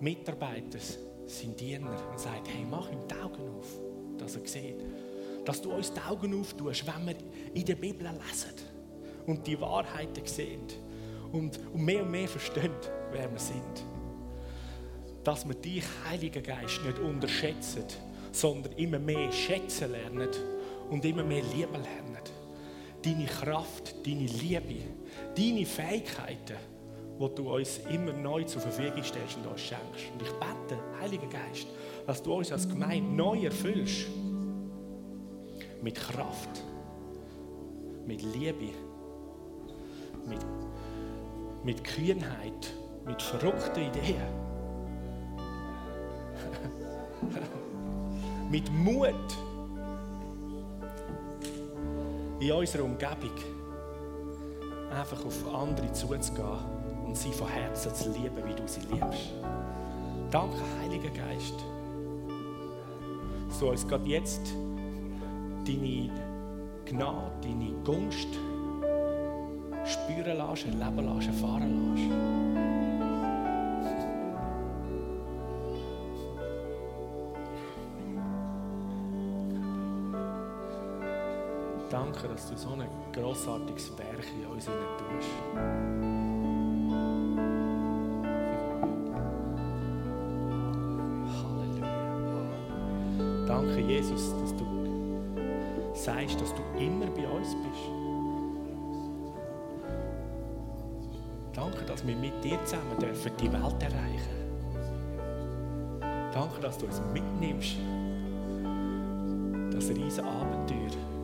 Mitarbeiter, 0.00 0.78
seinen 1.26 1.56
Diener 1.56 1.96
und 2.10 2.18
sagt, 2.18 2.48
hey, 2.48 2.64
mach 2.68 2.90
ihm 2.90 3.06
die 3.08 3.14
Augen 3.14 3.58
auf, 3.58 3.78
dass 4.18 4.36
er 4.36 4.46
sieht. 4.46 4.82
Dass 5.44 5.60
du 5.60 5.72
uns 5.72 5.92
die 5.92 6.00
Augen 6.00 6.38
auftust, 6.40 6.86
wenn 6.86 7.06
wir 7.06 7.16
in 7.54 7.64
der 7.64 7.74
Bibel 7.74 8.06
lesen 8.06 8.54
und 9.26 9.46
die 9.46 9.60
Wahrheiten 9.60 10.26
sehen 10.26 10.66
und, 11.32 11.74
mehr 11.74 12.02
und 12.02 12.10
mehr 12.10 12.28
verstehen, 12.28 12.72
wer 13.12 13.30
wir 13.30 13.38
sind. 13.38 13.84
Dass 15.22 15.46
wir 15.46 15.54
dich, 15.54 15.84
Heiliger 16.08 16.40
Geist, 16.40 16.82
nicht 16.84 16.98
unterschätzen, 16.98 17.84
sondern 18.32 18.72
immer 18.72 18.98
mehr 18.98 19.30
schätzen 19.30 19.92
lernen 19.92 20.30
und 20.90 21.04
immer 21.04 21.22
mehr 21.22 21.42
lieben 21.42 21.72
lernen. 21.72 22.18
Deine 23.02 23.24
Kraft, 23.24 23.94
deine 24.04 24.26
Liebe, 24.26 24.82
deine 25.36 25.64
Fähigkeiten, 25.64 26.56
die 27.18 27.34
du 27.34 27.54
uns 27.54 27.80
immer 27.90 28.12
neu 28.12 28.44
zur 28.44 28.60
Verfügung 28.60 29.02
stellst 29.02 29.38
und 29.38 29.46
uns 29.46 29.60
schenkst. 29.60 30.12
Und 30.12 30.22
ich 30.22 30.30
bete, 30.32 30.78
Heiliger 31.00 31.28
Geist, 31.28 31.68
dass 32.06 32.22
du 32.22 32.34
uns 32.34 32.52
als 32.52 32.68
Gemeinde 32.68 33.10
neu 33.10 33.44
erfüllst. 33.44 34.06
Mit 35.82 35.94
Kraft, 35.94 36.62
mit 38.06 38.22
Liebe, 38.22 38.74
mit, 40.28 40.40
mit 41.64 41.82
Kühnheit, 41.84 42.74
mit 43.06 43.22
verrückten 43.22 43.84
Ideen. 43.84 44.50
mit 48.50 48.70
Mut 48.72 49.14
in 52.40 52.52
unserer 52.52 52.84
Umgebung 52.84 53.30
einfach 54.98 55.24
auf 55.24 55.54
andere 55.54 55.92
zuzugehen 55.92 56.58
und 57.04 57.16
sie 57.16 57.32
von 57.32 57.48
Herzen 57.48 57.94
zu 57.94 58.10
lieben, 58.10 58.36
wie 58.46 58.54
du 58.54 58.66
sie 58.66 58.80
liebst. 58.80 59.32
Danke, 60.30 60.56
Heiliger 60.80 61.10
Geist, 61.10 61.54
dass 63.48 63.58
du 63.58 63.70
uns 63.70 63.86
gerade 63.86 64.06
jetzt 64.06 64.54
deine 65.66 66.10
Gnade, 66.86 67.32
deine 67.42 67.72
Gunst 67.84 68.28
spüren 69.84 70.38
lässt, 70.38 70.66
erleben 70.66 71.14
lässt, 71.14 71.28
erfahren 71.28 71.94
lässt. 71.94 72.79
Danke, 81.90 82.28
dass 82.28 82.48
du 82.48 82.56
so 82.56 82.68
ein 82.70 82.88
grossartiges 83.12 83.98
Werk 83.98 84.24
in 84.32 84.46
uns 84.46 84.66
tust. 84.66 85.28
Halleluja. 91.42 92.46
Danke, 93.44 93.80
Jesus, 93.80 94.32
dass 94.40 94.54
du 94.54 94.64
sagst, 95.94 96.40
dass 96.40 96.54
du 96.54 96.62
immer 96.78 97.06
bei 97.06 97.26
uns 97.28 97.56
bist. 97.56 97.90
Danke, 101.52 101.84
dass 101.86 102.06
wir 102.06 102.14
mit 102.14 102.44
dir 102.44 102.64
zusammen 102.64 102.98
dürfen 103.00 103.32
die 103.40 103.52
Welt 103.52 103.82
erreichen 103.82 104.40
Danke, 106.32 106.60
dass 106.60 106.78
du 106.78 106.86
uns 106.86 107.02
mitnimmst. 107.12 107.78
Das 109.72 109.88
riesige 109.88 110.24
Abenteuer. 110.24 111.19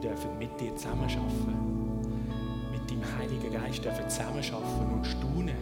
Wir 0.00 0.08
dürfen 0.08 0.38
mit 0.38 0.58
dir 0.58 0.74
zusammenarbeiten. 0.76 2.00
Mit 2.72 2.90
deinem 2.90 3.04
Heiligen 3.18 3.52
Geist 3.52 3.84
dürfen 3.84 4.08
zusammenarbeiten 4.08 4.94
und 4.94 5.06
staunen. 5.06 5.56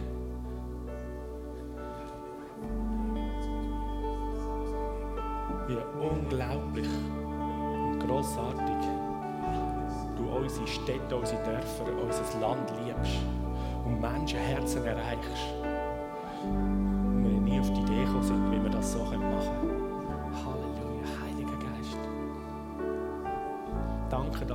Wie 5.67 5.77
unglaublich 6.01 6.87
und 6.87 7.99
grossartig 7.99 8.87
du 10.17 10.23
unsere 10.29 10.67
Städte, 10.67 11.17
unsere 11.17 11.43
Dörfer, 11.43 11.85
unser 12.01 12.39
Land 12.39 12.71
liebst 12.85 13.19
und 13.85 13.99
Menschenherzen 13.99 14.85
erreichst. 14.85 15.58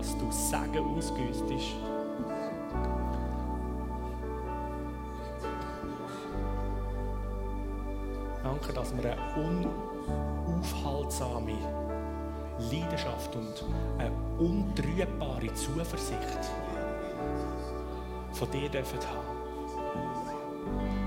Dass 0.04 0.18
du 0.18 0.30
Segen 0.30 0.96
ausgüstest. 0.96 1.76
Danke, 8.42 8.72
dass 8.74 8.94
wir 8.94 9.12
eine 9.12 9.16
unaufhaltsame 10.46 11.56
Leidenschaft 12.70 13.34
und 13.34 13.64
eine 13.98 14.12
untrübbare 14.38 15.52
Zuversicht 15.54 16.50
von 18.32 18.50
dir 18.50 18.68
dürfen 18.68 18.98
haben. 19.00 19.24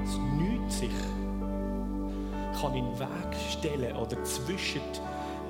Es 0.03 0.17
nichts 0.17 0.79
sich 0.79 0.89
kann 2.59 2.73
in 2.73 2.85
den 2.85 2.99
Weg 2.99 3.35
stellen 3.51 3.95
oder 3.95 4.23
zwischen 4.23 4.81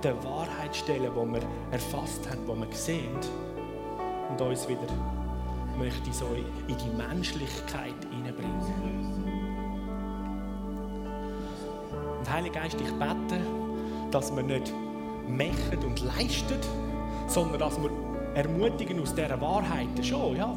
der 0.08 0.24
Wahrheit 0.24 0.74
stellen, 0.74 1.12
die 1.12 1.34
wir 1.34 1.41
erfasst 1.72 2.30
haben, 2.30 2.45
die 2.45 2.70
wir 2.70 2.78
sehen 2.78 3.20
und 4.30 4.39
uns 4.39 4.68
wieder 4.70 4.88
möchte 5.78 6.14
so 6.14 6.28
in 6.68 6.78
die 6.78 6.89
Menschlichkeit 6.95 7.93
hineinbringen. 8.10 9.26
Und 12.20 12.32
Heiliger 12.32 12.62
Geist, 12.62 12.80
ich 12.80 12.91
bete, 12.93 13.41
dass 14.10 14.34
wir 14.34 14.43
nicht 14.43 14.74
machen 15.28 15.86
und 15.86 16.01
leisten, 16.01 16.58
sondern 17.28 17.60
dass 17.60 17.78
wir 17.78 17.91
ermutigen 18.34 19.01
aus 19.01 19.14
dieser 19.14 19.39
Wahrheit 19.41 19.88
schon, 20.01 20.38
ja, 20.38 20.55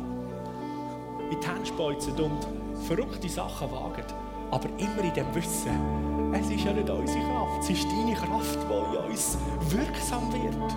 in 1.29 1.41
die 1.41 1.47
Hände 1.47 2.23
und 2.23 2.47
verrückte 2.87 3.29
Sachen 3.29 3.71
wagen. 3.73 4.05
Aber 4.51 4.69
immer 4.79 5.05
in 5.05 5.15
dem 5.15 5.35
Wissen, 5.35 6.33
es 6.33 6.51
ist 6.51 6.65
ja 6.65 6.73
nicht 6.73 6.89
unsere 6.89 7.25
Kraft, 7.25 7.63
es 7.63 7.71
ist 7.71 7.87
deine 7.91 8.15
Kraft, 8.15 8.59
die 8.69 8.97
in 8.97 9.11
uns 9.11 9.39
wirksam 9.69 10.33
wird. 10.33 10.75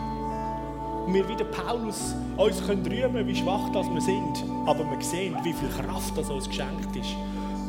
Und 1.06 1.14
wir 1.14 1.28
wie 1.28 1.36
der 1.36 1.46
Paulus 1.46 2.16
uns 2.38 2.66
können 2.66 2.86
rühmen, 2.86 3.28
wie 3.28 3.36
schwach 3.36 3.70
das 3.74 3.90
wir 3.90 4.02
sind, 4.02 4.46
aber 4.66 4.90
wir 4.90 5.02
sehen, 5.02 5.36
wie 5.44 5.54
viel 5.54 5.70
Kraft 5.70 6.18
das 6.18 6.30
uns 6.30 6.48
geschenkt 6.48 6.96
ist 6.96 7.16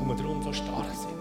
und 0.01 0.09
wir 0.09 0.15
darum 0.15 0.43
so 0.43 0.53
stark 0.53 0.93
sind. 0.95 1.14